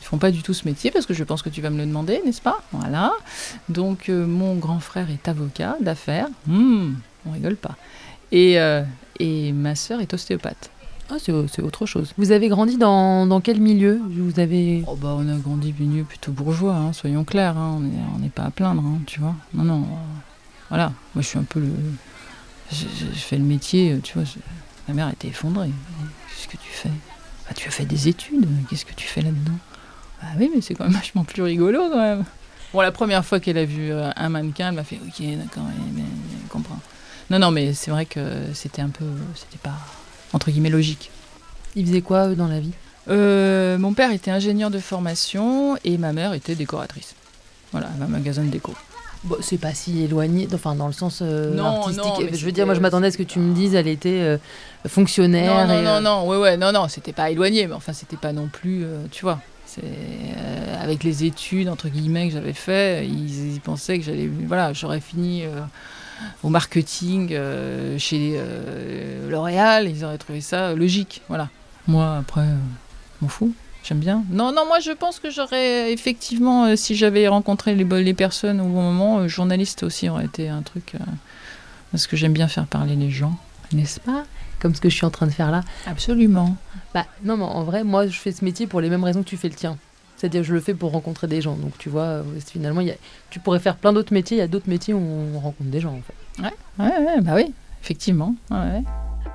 Font 0.08 0.16
pas 0.18 0.30
du 0.30 0.42
tout 0.42 0.54
ce 0.54 0.64
métier 0.66 0.90
parce 0.90 1.04
que 1.04 1.12
je 1.12 1.22
pense 1.22 1.42
que 1.42 1.50
tu 1.50 1.60
vas 1.60 1.68
me 1.70 1.76
le 1.76 1.84
demander, 1.86 2.22
n'est-ce 2.24 2.40
pas? 2.40 2.62
Voilà. 2.72 3.12
Donc 3.68 4.08
euh, 4.08 4.26
mon 4.26 4.54
grand 4.54 4.80
frère 4.80 5.10
est 5.10 5.28
avocat 5.28 5.76
d'affaires. 5.82 6.28
Hmm, 6.46 6.94
on 7.26 7.32
rigole 7.32 7.56
pas. 7.56 7.76
Et, 8.32 8.58
euh, 8.58 8.82
et 9.18 9.52
ma 9.52 9.74
sœur 9.74 10.00
est 10.00 10.14
ostéopathe. 10.14 10.70
Ah, 11.10 11.16
c'est 11.18 11.32
c'est 11.48 11.62
autre 11.62 11.84
chose. 11.86 12.12
Vous 12.18 12.32
avez 12.32 12.48
grandi 12.48 12.76
dans, 12.78 13.26
dans 13.26 13.40
quel 13.42 13.60
milieu? 13.60 14.00
Vous 14.10 14.40
avez 14.40 14.82
Oh 14.86 14.94
bah 14.96 15.14
on 15.18 15.28
a 15.28 15.36
grandi 15.36 15.74
milieu 15.78 16.04
plutôt 16.04 16.32
bourgeois, 16.32 16.74
hein, 16.76 16.92
soyons 16.94 17.24
clairs. 17.24 17.56
hein, 17.58 17.80
on 18.14 18.18
n'est 18.18 18.28
pas 18.30 18.44
à 18.44 18.50
plaindre, 18.50 18.82
hein, 18.84 18.98
tu 19.06 19.20
vois. 19.20 19.34
Non, 19.54 19.64
non. 19.64 19.80
euh, 19.82 19.96
voilà. 20.70 20.92
Moi 21.14 21.22
je 21.22 21.26
suis 21.28 21.38
un 21.38 21.44
peu 21.44 21.60
le. 21.60 21.68
Je, 22.72 22.76
je- 22.98 23.12
je 23.14 23.18
fais 23.18 23.36
le 23.38 23.44
métier, 23.44 23.92
euh, 23.92 24.00
tu 24.02 24.14
vois. 24.14 24.24
je- 24.24 24.38
Ma 24.88 24.94
mère 24.94 25.08
était 25.10 25.28
effondrée. 25.28 25.70
Qu'est-ce 26.28 26.48
que 26.48 26.56
tu 26.62 26.70
fais? 26.70 26.88
Bah, 27.46 27.54
Tu 27.54 27.68
as 27.68 27.70
fait 27.70 27.84
des 27.86 28.08
études, 28.08 28.46
qu'est-ce 28.70 28.84
que 28.86 28.94
tu 28.94 29.06
fais 29.06 29.20
là-dedans? 29.22 29.52
Bah 30.20 30.28
oui, 30.38 30.50
mais 30.54 30.60
c'est 30.60 30.74
quand 30.74 30.84
même 30.84 30.92
vachement 30.92 31.24
plus 31.24 31.42
rigolo 31.42 31.88
quand 31.90 32.00
même. 32.00 32.24
Bon, 32.72 32.80
la 32.80 32.92
première 32.92 33.24
fois 33.24 33.40
qu'elle 33.40 33.58
a 33.58 33.64
vu 33.64 33.90
euh, 33.90 34.10
un 34.14 34.28
mannequin, 34.28 34.68
elle 34.68 34.74
m'a 34.74 34.84
fait 34.84 35.00
Ok, 35.06 35.20
d'accord, 35.20 35.64
elle, 35.68 36.48
comprend. 36.48 36.78
Non, 37.30 37.38
non, 37.38 37.50
mais 37.50 37.72
c'est 37.72 37.90
vrai 37.90 38.06
que 38.06 38.20
c'était 38.54 38.82
un 38.82 38.88
peu. 38.88 39.04
C'était 39.34 39.58
pas. 39.62 39.76
entre 40.32 40.50
guillemets 40.50 40.70
logique. 40.70 41.10
Ils 41.76 41.86
faisaient 41.86 42.02
quoi 42.02 42.28
eux 42.28 42.34
dans 42.34 42.48
la 42.48 42.60
vie? 42.60 42.72
Euh, 43.08 43.78
mon 43.78 43.94
père 43.94 44.12
était 44.12 44.30
ingénieur 44.30 44.70
de 44.70 44.78
formation 44.78 45.76
et 45.84 45.96
ma 45.98 46.12
mère 46.12 46.34
était 46.34 46.54
décoratrice. 46.54 47.14
Voilà, 47.72 47.88
un 48.02 48.06
magasin 48.06 48.42
de 48.42 48.48
déco. 48.48 48.74
Bon, 49.24 49.36
c'est 49.40 49.58
pas 49.58 49.74
si 49.74 50.04
éloigné, 50.04 50.46
enfin 50.54 50.74
dans 50.74 50.86
le 50.86 50.92
sens 50.92 51.20
euh, 51.22 51.54
Non, 51.54 51.80
artistique. 51.82 52.04
non, 52.04 52.28
je 52.32 52.44
veux 52.46 52.52
dire, 52.52 52.66
moi 52.66 52.74
je 52.74 52.80
m'attendais 52.80 53.08
à 53.08 53.10
ce 53.10 53.18
que 53.18 53.22
tu 53.24 53.40
me 53.40 53.52
dises, 53.54 53.74
elle 53.74 53.88
était 53.88 54.20
euh, 54.20 54.38
fonctionnaire. 54.86 55.66
Non, 55.66 55.74
non, 55.74 55.80
et, 55.80 55.84
non, 55.84 56.00
non, 56.00 56.28
ouais, 56.28 56.36
ouais, 56.36 56.56
non, 56.56 56.70
non, 56.72 56.88
c'était 56.88 57.12
pas 57.12 57.30
éloigné, 57.30 57.66
mais 57.66 57.74
enfin, 57.74 57.92
c'était 57.92 58.16
pas 58.16 58.32
non 58.32 58.48
plus, 58.48 58.84
tu 59.10 59.22
vois. 59.24 59.40
Euh, 59.84 60.82
avec 60.82 61.04
les 61.04 61.24
études 61.24 61.68
entre 61.68 61.88
guillemets 61.88 62.28
que 62.28 62.34
j'avais 62.34 62.52
fait, 62.52 63.06
ils, 63.06 63.60
pensaient 63.60 63.98
que 63.98 64.04
j'allais, 64.04 64.28
voilà, 64.46 64.72
j'aurais 64.72 65.00
fini 65.00 65.44
euh, 65.44 65.60
au 66.42 66.48
marketing 66.48 67.30
euh, 67.32 67.98
chez 67.98 68.40
L'Oréal, 69.28 69.88
ils 69.88 70.04
auraient 70.04 70.18
trouvé 70.18 70.40
ça 70.40 70.74
logique, 70.74 71.22
voilà. 71.28 71.48
Moi, 71.86 72.16
après, 72.18 72.46
m'en 73.20 73.28
fous. 73.28 73.52
J'aime 73.84 73.98
bien. 73.98 74.24
Non, 74.30 74.52
non, 74.52 74.66
moi 74.66 74.80
je 74.80 74.90
pense 74.90 75.18
que 75.18 75.30
j'aurais 75.30 75.92
effectivement, 75.92 76.76
si 76.76 76.94
j'avais 76.94 77.26
rencontré 77.28 77.74
les, 77.74 77.84
les 77.84 78.14
personnes 78.14 78.60
au 78.60 78.64
bon 78.64 78.82
moment, 78.82 79.28
journaliste 79.28 79.82
aussi 79.82 80.08
aurait 80.08 80.26
été 80.26 80.48
un 80.48 80.62
truc. 80.62 80.94
parce 81.90 82.06
que 82.06 82.16
j'aime 82.16 82.32
bien 82.32 82.48
faire 82.48 82.66
parler 82.66 82.96
les 82.96 83.10
gens, 83.10 83.38
n'est-ce 83.72 84.00
pas? 84.00 84.24
Comme 84.60 84.74
ce 84.74 84.80
que 84.80 84.88
je 84.88 84.94
suis 84.96 85.06
en 85.06 85.10
train 85.10 85.26
de 85.26 85.32
faire 85.32 85.50
là. 85.50 85.62
Absolument. 85.86 86.56
Bah 86.94 87.06
non, 87.24 87.36
mais 87.36 87.44
en 87.44 87.62
vrai, 87.64 87.84
moi 87.84 88.06
je 88.06 88.18
fais 88.18 88.32
ce 88.32 88.44
métier 88.44 88.66
pour 88.66 88.80
les 88.80 88.90
mêmes 88.90 89.04
raisons 89.04 89.22
que 89.22 89.28
tu 89.28 89.36
fais 89.36 89.48
le 89.48 89.54
tien. 89.54 89.76
C'est-à-dire, 90.16 90.42
je 90.42 90.52
le 90.52 90.60
fais 90.60 90.74
pour 90.74 90.90
rencontrer 90.90 91.28
des 91.28 91.40
gens. 91.40 91.54
Donc, 91.54 91.78
tu 91.78 91.88
vois, 91.88 92.02
euh, 92.02 92.22
finalement, 92.44 92.80
il 92.80 92.88
y 92.88 92.90
a- 92.90 92.96
tu 93.30 93.38
pourrais 93.38 93.60
faire 93.60 93.76
plein 93.76 93.92
d'autres 93.92 94.12
métiers. 94.12 94.36
Il 94.36 94.40
y 94.40 94.42
a 94.42 94.48
d'autres 94.48 94.68
métiers 94.68 94.92
où 94.92 94.98
on 95.00 95.38
rencontre 95.38 95.70
des 95.70 95.78
gens, 95.80 95.92
en 95.94 96.00
fait. 96.02 96.42
Ouais, 96.42 96.88
ouais, 96.88 97.20
bah 97.20 97.32
oui, 97.36 97.54
effectivement. 97.84 98.34
Ouais, 98.50 98.56
ouais. 98.56 98.82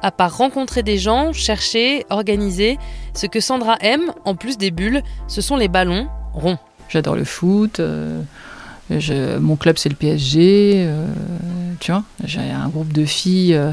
À 0.01 0.11
part 0.11 0.35
rencontrer 0.35 0.83
des 0.83 0.97
gens, 0.97 1.31
chercher, 1.31 2.05
organiser, 2.09 2.77
ce 3.13 3.27
que 3.27 3.39
Sandra 3.39 3.77
aime, 3.79 4.11
en 4.25 4.35
plus 4.35 4.57
des 4.57 4.71
bulles, 4.71 5.01
ce 5.29 5.39
sont 5.39 5.55
les 5.55 5.69
ballons 5.69 6.09
ronds. 6.33 6.57
J'adore 6.89 7.15
le 7.15 7.23
foot. 7.23 7.79
euh, 7.79 8.21
je- 8.89 9.37
mon 9.37 9.55
club, 9.55 9.77
c'est 9.77 9.89
le 9.89 9.95
PSG. 9.95 10.83
euh, 10.87 11.05
tu 11.79 11.91
vois, 11.91 12.03
j'ai 12.23 12.39
un 12.41 12.67
groupe 12.69 12.93
de 12.93 13.05
filles 13.05 13.55
euh, 13.55 13.71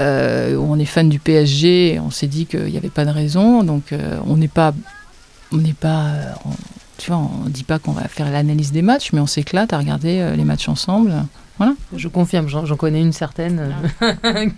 euh, 0.00 0.56
où 0.56 0.66
on 0.72 0.78
est 0.78 0.84
fan 0.84 1.08
du 1.08 1.18
PSG. 1.18 1.94
et 1.94 2.00
on 2.00 2.10
s'est 2.10 2.26
dit 2.26 2.46
qu'il 2.46 2.64
n'y 2.66 2.76
avait 2.76 2.90
pas 2.90 3.04
de 3.04 3.10
raison. 3.10 3.62
Donc, 3.62 3.92
euh, 3.92 4.18
on 4.26 4.36
n'est 4.36 4.48
pas. 4.48 4.72
On 5.52 5.56
n'est 5.58 5.72
pas. 5.74 6.06
on- 6.44 6.50
tu 6.98 7.10
vois, 7.10 7.18
on 7.44 7.48
dit 7.48 7.64
pas 7.64 7.78
qu'on 7.78 7.92
va 7.92 8.06
faire 8.08 8.30
l'analyse 8.30 8.70
des 8.72 8.82
matchs, 8.82 9.12
mais 9.12 9.20
on 9.20 9.26
s'éclate 9.26 9.72
à 9.72 9.78
regarder 9.78 10.20
euh, 10.20 10.36
les 10.36 10.44
matchs 10.44 10.68
ensemble. 10.68 11.12
Je 11.96 12.08
confirme, 12.08 12.48
j'en 12.48 12.76
connais 12.76 13.00
une 13.00 13.12
certaine 13.12 13.72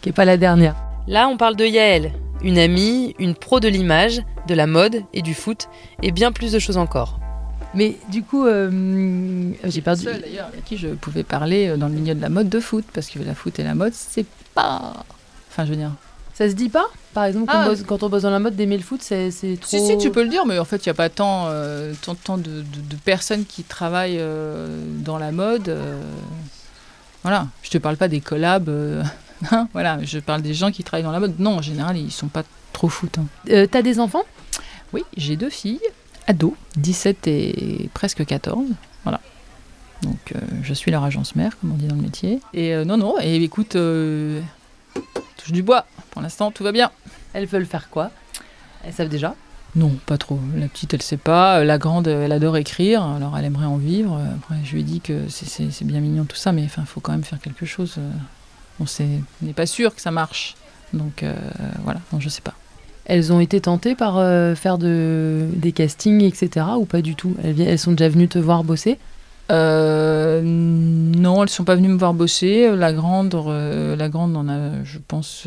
qui 0.00 0.08
est 0.08 0.12
pas 0.12 0.24
la 0.24 0.36
dernière. 0.36 0.74
Là, 1.06 1.28
on 1.28 1.36
parle 1.36 1.56
de 1.56 1.64
Yael, 1.66 2.12
une 2.42 2.58
amie, 2.58 3.14
une 3.18 3.34
pro 3.34 3.60
de 3.60 3.68
l'image, 3.68 4.22
de 4.48 4.54
la 4.54 4.66
mode 4.66 5.02
et 5.12 5.22
du 5.22 5.34
foot, 5.34 5.68
et 6.02 6.12
bien 6.12 6.32
plus 6.32 6.52
de 6.52 6.58
choses 6.58 6.78
encore. 6.78 7.18
Mais 7.74 7.96
du 8.08 8.22
coup, 8.22 8.46
euh, 8.46 9.50
j'ai 9.64 9.80
perdu. 9.80 10.04
Seule, 10.04 10.20
d'ailleurs, 10.20 10.46
avec 10.48 10.64
qui 10.64 10.76
je 10.76 10.88
pouvais 10.88 11.24
parler 11.24 11.68
euh, 11.68 11.76
dans 11.76 11.88
le 11.88 11.94
milieu 11.94 12.14
de 12.14 12.20
la 12.20 12.28
mode 12.28 12.48
de 12.48 12.60
foot, 12.60 12.84
parce 12.92 13.08
que 13.08 13.18
la 13.18 13.34
foot 13.34 13.58
et 13.58 13.64
la 13.64 13.74
mode, 13.74 13.92
c'est 13.94 14.26
pas. 14.54 15.04
Enfin, 15.50 15.64
je 15.64 15.70
veux 15.70 15.76
dire. 15.76 15.90
Ça 16.34 16.48
se 16.48 16.54
dit 16.54 16.68
pas 16.68 16.86
Par 17.12 17.24
exemple, 17.24 17.46
quand, 17.46 17.58
Ah. 17.58 17.64
on 17.66 17.68
bosse, 17.70 17.82
quand 17.86 18.02
on 18.02 18.08
bosse 18.08 18.22
dans 18.22 18.30
la 18.30 18.40
mode, 18.40 18.56
d'aimer 18.56 18.76
le 18.76 18.82
foot, 18.82 19.00
c'est 19.02 19.30
trop. 19.30 19.68
Si, 19.68 19.84
si, 19.86 19.96
tu 19.98 20.10
peux 20.10 20.22
le 20.24 20.28
dire, 20.28 20.46
mais 20.46 20.58
en 20.58 20.64
fait, 20.64 20.84
il 20.84 20.88
n'y 20.88 20.90
a 20.90 20.94
pas 20.94 21.08
tant, 21.08 21.46
euh, 21.48 21.92
tant, 22.02 22.14
tant 22.16 22.38
de, 22.38 22.42
de- 22.42 22.62
de 22.62 22.96
personnes 23.04 23.44
qui 23.44 23.62
travaillent 23.62 24.18
euh, 24.18 24.84
dans 24.98 25.18
la 25.18 25.30
mode. 25.32 25.68
euh, 25.68 26.00
voilà, 27.22 27.46
je 27.62 27.70
te 27.70 27.78
parle 27.78 27.96
pas 27.96 28.08
des 28.08 28.20
collabs. 28.20 28.68
euh, 28.68 29.02
hein, 29.52 29.68
voilà, 29.72 29.98
je 30.02 30.18
parle 30.18 30.42
des 30.42 30.54
gens 30.54 30.70
qui 30.72 30.82
travaillent 30.84 31.04
dans 31.04 31.12
la 31.12 31.20
mode. 31.20 31.38
Non, 31.38 31.56
en 31.58 31.62
général, 31.62 31.96
ils 31.96 32.10
sont 32.12 32.28
pas 32.28 32.42
trop 32.72 32.88
foot. 32.88 33.16
hein. 33.18 33.66
T'as 33.70 33.82
des 33.82 33.98
enfants? 34.00 34.24
Oui, 34.92 35.02
j'ai 35.16 35.36
deux 35.36 35.50
filles, 35.50 35.80
ados, 36.26 36.54
17 36.76 37.26
et 37.26 37.90
presque 37.94 38.24
14. 38.24 38.66
Voilà. 39.04 39.20
Donc, 40.02 40.32
euh, 40.34 40.40
je 40.62 40.74
suis 40.74 40.90
leur 40.90 41.04
agence 41.04 41.34
mère, 41.36 41.58
comme 41.58 41.72
on 41.72 41.76
dit 41.76 41.86
dans 41.86 41.94
le 41.96 42.02
métier. 42.02 42.40
Et 42.52 42.74
euh, 42.74 42.84
non, 42.84 42.96
non, 42.96 43.14
et 43.20 43.36
écoute, 43.42 43.76
euh, 43.76 44.40
touche 45.38 45.52
du 45.52 45.62
bois. 45.62 45.86
Pour 46.10 46.20
l'instant, 46.22 46.50
tout 46.50 46.64
va 46.64 46.72
bien. 46.72 46.90
Elles 47.32 47.46
veulent 47.46 47.66
faire 47.66 47.88
quoi? 47.90 48.10
Elles 48.84 48.92
savent 48.92 49.08
déjà? 49.08 49.34
Non, 49.76 49.90
pas 50.06 50.18
trop. 50.18 50.38
La 50.56 50.68
petite, 50.68 50.94
elle 50.94 51.02
sait 51.02 51.16
pas. 51.16 51.64
La 51.64 51.78
grande, 51.78 52.06
elle 52.06 52.30
adore 52.32 52.56
écrire. 52.56 53.02
Alors, 53.02 53.36
elle 53.36 53.44
aimerait 53.44 53.66
en 53.66 53.76
vivre. 53.76 54.20
Après, 54.36 54.56
je 54.64 54.72
lui 54.74 54.80
ai 54.80 54.84
dit 54.84 55.00
que 55.00 55.28
c'est- 55.28 55.82
bien 55.84 56.00
mignon 56.00 56.24
tout 56.26 56.36
ça, 56.36 56.52
mais 56.52 56.62
il 56.62 56.68
faut 56.68 57.00
quand 57.00 57.10
même 57.12 57.24
faire 57.24 57.40
quelque 57.40 57.66
chose. 57.66 57.96
On 58.78 58.84
n'est 59.42 59.52
pas 59.52 59.66
sûr 59.66 59.94
que 59.94 60.00
ça 60.00 60.12
marche. 60.12 60.54
Donc, 60.92 61.24
voilà. 61.82 62.00
Non, 62.12 62.20
je 62.20 62.28
sais 62.28 62.40
pas. 62.42 62.54
Elles 63.06 63.32
ont 63.32 63.40
été 63.40 63.60
tentées 63.60 63.94
par 63.94 64.16
euh, 64.18 64.54
faire 64.54 64.78
de, 64.78 65.46
des 65.56 65.72
castings, 65.72 66.22
etc. 66.22 66.66
ou 66.78 66.84
pas 66.86 67.02
du 67.02 67.14
tout? 67.14 67.34
Elles, 67.42 67.78
sont 67.78 67.92
déjà 67.92 68.08
venues 68.08 68.28
te 68.28 68.38
voir 68.38 68.64
bosser? 68.64 68.98
Euh, 69.52 70.40
non, 70.42 71.42
elles 71.42 71.50
sont 71.50 71.64
pas 71.64 71.74
venues 71.74 71.88
me 71.88 71.98
voir 71.98 72.14
bosser. 72.14 72.74
La 72.74 72.92
grande, 72.92 73.34
euh, 73.34 73.94
la 73.94 74.08
grande 74.08 74.36
en 74.36 74.48
a, 74.48 74.82
je 74.84 74.98
pense, 75.06 75.46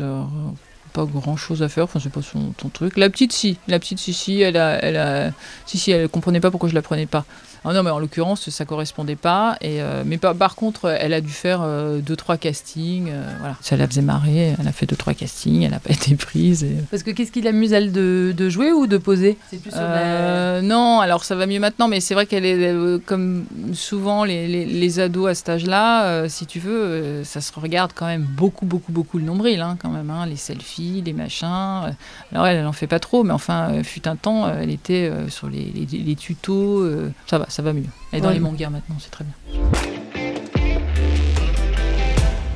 pas 0.92 1.04
grand 1.04 1.36
chose 1.36 1.62
à 1.62 1.68
faire, 1.68 1.84
enfin 1.84 1.98
c'est 2.00 2.12
pas 2.12 2.22
son, 2.22 2.52
ton 2.56 2.68
truc. 2.68 2.96
La 2.96 3.10
petite 3.10 3.32
si, 3.32 3.58
la 3.66 3.78
petite 3.78 3.98
si 3.98 4.12
si, 4.12 4.40
elle 4.40 4.56
a, 4.56 4.82
elle 4.82 4.96
a, 4.96 5.30
si 5.66 5.78
si, 5.78 5.90
elle 5.90 6.08
comprenait 6.08 6.40
pas 6.40 6.50
pourquoi 6.50 6.68
je 6.68 6.74
la 6.74 6.82
prenais 6.82 7.06
pas. 7.06 7.24
Ah 7.64 7.72
non 7.72 7.82
mais 7.82 7.90
en 7.90 7.98
l'occurrence 7.98 8.48
ça 8.50 8.64
correspondait 8.64 9.16
pas. 9.16 9.56
Et 9.60 9.82
euh, 9.82 10.02
mais 10.06 10.18
par, 10.18 10.34
par 10.34 10.54
contre 10.54 10.88
elle 10.88 11.12
a 11.12 11.20
dû 11.20 11.30
faire 11.30 11.60
euh, 11.62 11.98
deux 11.98 12.16
trois 12.16 12.36
castings, 12.36 13.08
euh, 13.10 13.22
voilà. 13.40 13.56
Ça 13.60 13.76
la 13.76 13.86
faisait 13.86 14.02
marrer. 14.02 14.54
Elle 14.60 14.68
a 14.68 14.72
fait 14.72 14.86
deux 14.86 14.96
trois 14.96 15.14
castings, 15.14 15.62
elle 15.62 15.74
a 15.74 15.78
pas 15.80 15.90
été 15.92 16.14
prise. 16.16 16.64
et- 16.64 16.76
Parce 16.90 17.02
que 17.02 17.10
qu'est-ce 17.10 17.32
qui 17.32 17.40
l'amuse, 17.42 17.72
elle, 17.72 17.92
de, 17.92 18.34
de 18.36 18.48
jouer 18.48 18.72
ou 18.72 18.86
de 18.86 18.96
poser? 18.98 19.36
C'est 19.50 19.60
plus 19.60 19.70
sur 19.70 19.80
la- 19.80 19.86
Euh, 19.98 20.60
non, 20.62 21.00
alors 21.00 21.24
ça 21.24 21.34
va 21.34 21.46
mieux 21.46 21.60
maintenant, 21.60 21.88
mais 21.88 22.00
c'est 22.00 22.14
vrai 22.14 22.26
qu'elle 22.26 22.44
est 22.44 22.58
euh, 22.72 22.98
comme 23.04 23.44
souvent 23.72 24.24
les, 24.24 24.46
les- 24.48 24.64
les 24.66 25.00
ados 25.00 25.28
à 25.30 25.34
cet 25.34 25.48
âge-là, 25.48 26.04
euh, 26.06 26.28
si 26.28 26.46
tu 26.46 26.58
veux, 26.60 26.80
euh, 26.82 27.24
ça 27.24 27.40
se 27.40 27.52
regarde 27.58 27.92
quand 27.94 28.06
même 28.06 28.22
beaucoup, 28.22 28.66
beaucoup, 28.66 28.92
beaucoup 28.92 29.18
le 29.18 29.24
nombril, 29.24 29.60
hein, 29.60 29.76
quand 29.80 29.90
même, 29.90 30.10
hein, 30.10 30.26
les 30.26 30.36
selfies, 30.36 31.02
les 31.04 31.12
machins. 31.12 31.46
euh. 31.48 31.90
Alors 32.32 32.46
elle, 32.46 32.58
elle 32.58 32.66
en 32.66 32.72
fait 32.72 32.86
pas 32.86 32.98
trop, 33.00 33.24
mais 33.24 33.32
enfin, 33.32 33.70
euh, 33.72 33.82
fut 33.82 34.06
un 34.08 34.16
temps, 34.16 34.46
euh, 34.46 34.60
elle 34.62 34.70
était 34.70 35.08
euh, 35.10 35.28
sur 35.28 35.48
les, 35.48 35.72
les- 36.04 36.16
tutos, 36.16 36.82
euh, 36.82 37.10
ça 37.26 37.38
va, 37.38 37.46
ça 37.48 37.62
va 37.62 37.72
mieux. 37.72 37.82
Elle 38.12 38.18
est 38.18 38.22
dans 38.22 38.28
Ouais. 38.28 38.34
les 38.34 38.40
mangas 38.40 38.70
maintenant, 38.70 38.96
c'est 39.00 39.10
très 39.10 39.24
bien. 39.24 39.34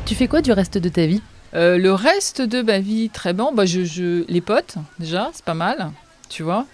Tu 0.07 0.15
fais 0.15 0.29
quoi 0.29 0.43
du 0.43 0.53
reste 0.53 0.79
de 0.79 0.89
ta 0.89 1.07
vie? 1.07 1.23
Euh, 1.55 1.79
le 1.79 1.93
reste 1.93 2.43
de 2.43 2.63
ma 2.63 2.79
vie, 2.79 3.11
très 3.11 3.33
bon. 3.33 3.53
Bah, 3.55 3.67
je, 3.67 3.85
je- 3.85 4.25
les 4.29 4.41
potes, 4.41 4.77
déjà, 4.99 5.31
c'est 5.35 5.45
pas 5.45 5.55
mal, 5.55 5.91
tu 6.29 6.43
vois. 6.43 6.67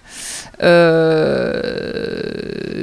Euh, 0.63 2.33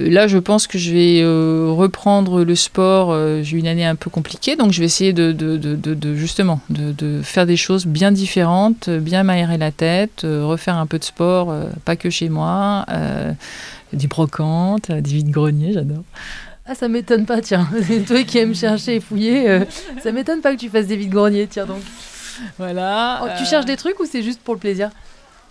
là, 0.10 0.28
je 0.28 0.38
pense 0.38 0.68
que 0.68 0.78
je 0.78 0.92
vais 0.92 1.22
euh, 1.22 1.70
reprendre 1.72 2.44
le 2.44 2.56
sport. 2.56 3.16
J'ai 3.44 3.58
eu 3.58 3.60
une 3.60 3.68
année 3.68 3.86
un 3.86 3.96
peu 3.96 4.10
compliquée, 4.10 4.56
donc 4.56 4.72
je 4.72 4.80
vais 4.80 4.86
essayer 4.86 5.14
de, 5.14 5.32
de- 5.32 5.58
de- 5.58 6.16
justement 6.16 6.60
de, 6.70 7.22
faire 7.24 7.46
des 7.46 7.58
choses 7.58 7.86
bien 7.86 8.12
différentes, 8.12 8.90
bien 8.90 9.24
m'aérer 9.24 9.58
la 9.58 9.72
tête, 9.72 10.22
refaire 10.24 10.78
un 10.78 10.86
peu 10.86 11.00
de 11.00 11.04
sport, 11.06 11.54
pas 11.86 11.96
que 11.96 12.10
chez 12.10 12.30
moi. 12.30 12.86
Euh, 13.96 13.98
des 13.98 14.08
brocantes, 14.08 14.90
euh, 14.90 15.02
des 15.02 15.12
vides-greniers, 15.12 15.74
j'adore. 15.74 16.04
Ah, 16.68 16.74
ça 16.74 16.88
m'étonne 16.88 17.26
pas, 17.26 17.42
tiens. 17.42 17.68
Toi 18.08 18.24
qui 18.24 18.40
aimes 18.40 18.56
chercher 18.56 18.96
et 18.96 19.00
fouiller, 19.00 19.50
euh, 19.50 19.66
ça 20.02 20.12
m'étonne 20.12 20.42
pas 20.42 20.54
que 20.56 20.60
tu 20.60 20.70
fasses 20.70 20.88
des 20.88 20.98
vides 20.98 21.12
greniers, 21.12 21.48
tiens 21.48 21.66
donc. 21.66 21.82
Voilà. 22.58 23.22
Oh, 23.24 23.28
tu 23.38 23.44
euh, 23.44 23.46
cherches 23.46 23.66
des 23.66 23.78
trucs 23.78 24.00
ou 24.00 24.06
c'est 24.06 24.24
juste 24.24 24.42
pour 24.42 24.56
le 24.56 24.60
plaisir? 24.60 24.90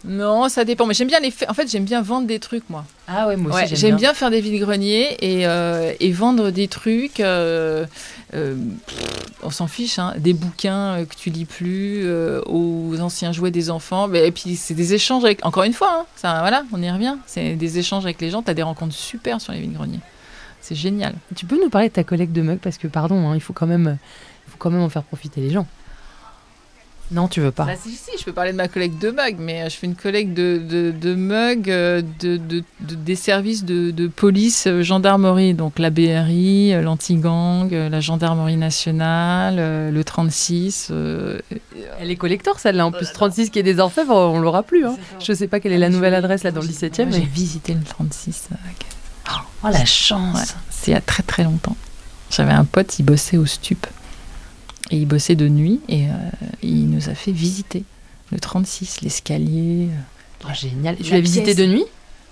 Non, 0.06 0.48
ça 0.50 0.64
dépend. 0.64 0.86
Mais 0.86 0.92
j'aime 0.94 1.08
bien 1.08 1.20
les. 1.20 1.30
fa- 1.30 1.46
En 1.48 1.54
fait, 1.54 1.66
j'aime 1.70 1.84
bien 1.84 2.02
vendre 2.02 2.26
des 2.26 2.38
trucs, 2.38 2.68
moi. 2.68 2.84
Ah 3.08 3.26
ouais, 3.26 3.36
moi 3.36 3.52
aussi 3.52 3.62
Ouais, 3.62 3.66
j'aime, 3.68 3.78
j'aime 3.78 3.96
bien. 3.96 4.12
faire 4.14 4.30
des 4.30 4.40
vides-greniers 4.42 5.16
et, 5.24 5.46
euh, 5.46 5.92
et 5.98 6.12
vendre 6.12 6.50
des 6.50 6.68
trucs. 6.68 7.20
euh, 7.20 7.86
euh, 8.34 8.54
on 9.42 9.50
s'en 9.50 9.66
fiche, 9.66 9.98
hein, 9.98 10.12
des 10.18 10.32
bouquins 10.34 11.04
que 11.08 11.14
tu 11.16 11.30
lis 11.30 11.44
plus, 11.46 12.06
aux 12.46 13.00
anciens 13.00 13.32
jouets 13.32 13.50
des 13.50 13.70
enfants. 13.70 14.06
Mais, 14.08 14.26
et 14.26 14.30
puis 14.30 14.56
c'est 14.56 14.74
des 14.74 14.92
échanges 14.94 15.24
avec. 15.24 15.44
Encore 15.46 15.62
une 15.64 15.72
fois, 15.72 16.00
hein, 16.00 16.06
ça, 16.16 16.40
voilà, 16.40 16.64
on 16.72 16.82
y 16.82 16.90
revient. 16.90 17.16
C'est 17.26 17.54
des 17.54 17.78
échanges 17.78 18.04
avec 18.04 18.20
les 18.20 18.30
gens. 18.30 18.42
Tu 18.42 18.50
as 18.50 18.54
des 18.54 18.62
rencontres 18.62 18.94
super 18.94 19.40
sur 19.40 19.52
les 19.54 19.60
vides-greniers. 19.60 20.00
C'est 20.60 20.74
génial. 20.74 21.14
Tu 21.34 21.46
peux 21.46 21.62
nous 21.62 21.68
parler 21.70 21.88
de 21.88 21.94
ta 21.94 22.04
collecte 22.04 22.32
de 22.32 22.42
mugs? 22.42 22.58
Parce 22.58 22.78
que 22.78 22.86
pardon, 22.88 23.28
hein, 23.28 23.34
il 23.34 23.40
faut 23.40 23.52
quand 23.52 23.66
même, 23.66 23.98
il 24.46 24.50
faut 24.50 24.56
quand 24.58 24.70
même 24.70 24.80
en 24.82 24.88
faire 24.88 25.02
profiter 25.02 25.40
les 25.42 25.50
gens. 25.50 25.66
Non, 27.10 27.28
tu 27.28 27.40
veux 27.40 27.50
pas. 27.52 27.64
Bah, 27.66 27.74
si, 27.80 27.90
si, 27.90 28.10
je 28.18 28.24
peux 28.24 28.32
parler 28.32 28.52
de 28.52 28.56
ma 28.56 28.66
collecte 28.66 29.00
de 29.00 29.10
mugs, 29.10 29.36
mais 29.38 29.62
euh, 29.62 29.68
je 29.68 29.76
fais 29.76 29.86
une 29.86 29.94
collecte 29.94 30.32
de, 30.32 30.58
de, 30.58 30.92
euh, 31.68 32.02
de, 32.20 32.36
de- 32.38 32.64
de- 32.80 32.94
des 32.94 33.14
services 33.14 33.64
de, 33.64 33.90
de 33.90 34.08
police, 34.08 34.66
euh, 34.66 34.82
gendarmerie, 34.82 35.52
donc 35.54 35.78
la 35.78 35.90
BRI, 35.90 36.72
l'anti-gang, 36.82 37.70
la 37.72 38.00
gendarmerie 38.00 38.56
nationale, 38.56 39.92
le 39.92 40.02
36. 40.04 40.88
euh, 40.90 41.38
Elle 42.00 42.10
est 42.10 42.16
collector 42.16 42.58
celle-là. 42.58 42.86
En 42.86 42.90
plus, 42.92 43.12
36 43.12 43.50
qui 43.50 43.58
est 43.58 43.62
des 43.62 43.78
orfèvres, 43.80 44.14
on 44.14 44.40
l'aura 44.40 44.62
plus. 44.62 44.86
Hein. 44.86 44.96
Je 45.20 45.32
sais 45.34 45.46
pas 45.46 45.60
quelle 45.60 45.72
est 45.72 45.78
la 45.78 45.90
nouvelle 45.90 46.14
adresse 46.14 46.42
là 46.42 46.50
dans 46.52 46.62
le 46.62 46.66
17 46.68 47.00
e 47.00 47.06
J'ai 47.12 47.20
visité 47.20 47.74
le 47.74 47.82
36. 47.84 48.48
euh, 48.52 48.54
Oh 49.62 49.68
la 49.72 49.84
chance 49.84 50.36
Ouais, 50.36 50.44
c'est 50.70 50.90
il 50.90 50.94
y 50.94 50.96
a 50.96 51.00
très 51.00 51.22
très 51.22 51.44
longtemps. 51.44 51.76
J'avais 52.30 52.52
un 52.52 52.64
pote, 52.64 52.98
il 52.98 53.04
bossait 53.04 53.36
au 53.38 53.46
stup. 53.46 53.86
Et 54.94 54.98
il 54.98 55.06
bossait 55.06 55.34
de 55.34 55.48
nuit 55.48 55.80
et 55.88 56.04
euh, 56.06 56.12
il 56.62 56.88
nous 56.88 57.08
a 57.08 57.14
fait 57.16 57.32
visiter 57.32 57.82
le 58.30 58.38
36, 58.38 59.00
l'escalier. 59.00 59.88
euh, 59.90 60.46
Oh, 60.46 60.52
Génial. 60.54 60.96
Tu 60.96 61.02
La 61.10 61.16
l'as 61.16 61.20
visité 61.20 61.54
de 61.56 61.66
nuit? 61.66 61.84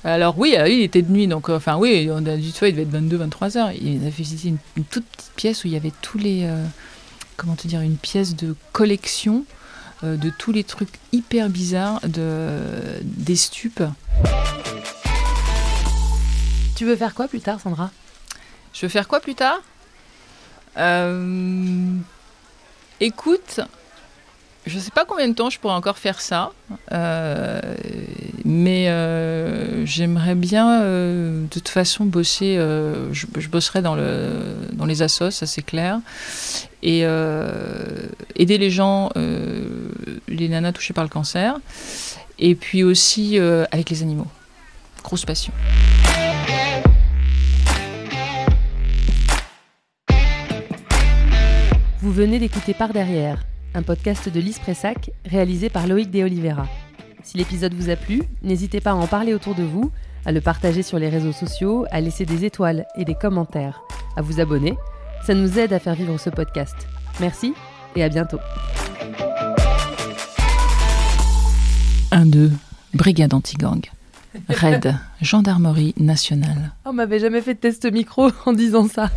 Alors 0.05 0.39
oui, 0.39 0.55
alors, 0.55 0.69
il 0.69 0.83
était 0.83 1.03
de 1.03 1.11
nuit, 1.11 1.27
donc 1.27 1.49
euh, 1.51 1.57
enfin 1.57 1.77
oui, 1.77 2.09
on 2.13 2.25
a 2.25 2.37
dit, 2.37 2.53
tu 2.53 2.61
vois, 2.61 2.69
il 2.69 2.73
devait 2.73 2.83
être 2.83 2.91
22, 2.91 3.17
23 3.17 3.57
heures. 3.57 3.73
Il 3.73 3.99
nous 3.99 4.07
a 4.07 4.11
fait 4.13 4.23
visiter 4.23 4.49
une, 4.51 4.59
une 4.77 4.85
toute 4.85 5.05
petite 5.07 5.33
pièce 5.35 5.65
où 5.65 5.67
il 5.67 5.73
y 5.73 5.77
avait 5.77 5.93
tous 6.03 6.19
les, 6.19 6.45
euh, 6.45 6.65
comment 7.37 7.57
te 7.57 7.67
dire, 7.67 7.81
une 7.81 7.97
pièce 7.97 8.37
de 8.37 8.55
collection 8.73 9.45
de 10.05 10.31
tous 10.37 10.51
les 10.53 10.63
trucs 10.65 10.91
hyper 11.13 11.49
bizarres 11.49 12.01
de 12.09 12.59
des 13.05 13.37
stupes. 13.37 13.83
Tu 16.77 16.85
veux 16.85 16.97
faire 16.97 17.15
quoi 17.15 17.29
plus 17.29 17.41
tard, 17.41 17.61
Sandra? 17.61 17.91
Je 18.73 18.83
veux 18.87 18.89
faire 18.89 19.07
quoi 19.09 19.21
plus 19.21 19.35
tard? 19.37 19.61
Euh, 20.77 21.87
Écoute, 23.05 23.59
je 24.65 24.79
sais 24.79 24.93
pas 24.93 25.05
combien 25.05 25.27
de 25.27 25.35
temps 25.35 25.51
je 25.51 25.59
pourrais 25.59 25.75
encore 25.75 25.99
faire 25.99 26.21
ça, 26.21 26.53
euh, 26.93 27.61
mais 28.45 28.91
euh, 28.91 29.85
j'aimerais 29.85 30.37
bien 30.37 30.83
euh, 30.83 31.43
de 31.43 31.49
toute 31.49 31.69
façon 31.69 32.05
bosser. 32.05 32.55
je, 33.11 33.49
bosserai 33.49 33.83
dans, 33.83 33.97
dans 33.97 34.87
les 34.87 35.03
assos, 35.03 35.33
ça 35.33 35.47
c'est 35.47 35.63
clair, 35.63 35.99
et 36.85 37.01
aider 38.37 38.57
les 38.57 38.71
gens, 38.71 39.11
les 39.17 40.49
nanas 40.49 40.71
touchées 40.71 40.95
par 40.95 41.03
le 41.03 41.11
cancer, 41.11 41.59
et 42.39 42.55
puis 42.55 42.85
aussi 42.85 43.37
avec 43.73 43.91
les 43.91 44.03
animaux. 44.03 44.29
Grosse 45.03 45.25
passion. 45.25 45.53
Vous 52.03 52.11
venez 52.11 52.41
d'écouter 52.41 52.75
Par 52.75 52.93
Derrière, 52.93 53.45
un 53.75 53.83
podcast 53.83 54.29
de 54.29 54.41
Lise 54.41 54.59
Pressac 54.59 55.13
réalisé 55.25 55.71
par 55.71 55.87
Loïc 55.87 56.11
De 56.11 56.25
Oliveira. 56.25 56.67
Si 57.23 57.39
l'épisode 57.39 57.75
vous 57.75 57.91
a 57.91 57.95
plu, 57.95 58.23
n'hésitez 58.43 58.81
pas 58.81 58.91
à 58.91 58.95
en 58.95 59.07
parler 59.07 59.35
autour 59.35 59.55
de 59.55 59.63
vous, 59.63 59.93
à 60.27 60.33
le 60.33 60.41
partager 60.41 60.83
sur 60.83 60.99
les 60.99 61.09
réseaux 61.09 61.31
sociaux, 61.31 61.87
à 61.93 62.01
laisser 62.01 62.27
des 62.27 62.45
étoiles 62.45 62.87
et 62.97 63.05
des 63.05 63.15
commentaires, 63.15 63.83
à 64.17 64.21
vous 64.21 64.41
abonner. 64.41 64.75
Ça 65.25 65.35
nous 65.35 65.61
aide 65.61 65.73
à 65.73 65.79
faire 65.79 65.95
vivre 65.95 66.19
ce 66.19 66.29
podcast. 66.29 66.75
Merci 67.21 67.55
et 67.95 68.03
à 68.03 68.09
bientôt. 68.09 68.41
1, 72.11 72.27
2, 72.27 72.51
brigade 72.95 73.33
anti-gang. 73.33 73.87
Raid, 74.49 74.97
gendarmerie 75.21 75.95
nationale. 75.99 76.73
On 76.85 76.93
m'avait 76.93 77.21
jamais 77.21 77.43
fait 77.43 77.55
de 77.55 77.61
test 77.61 77.85
micro 77.93 78.29
en 78.45 78.53
disant 78.53 78.89
ça. 78.89 79.09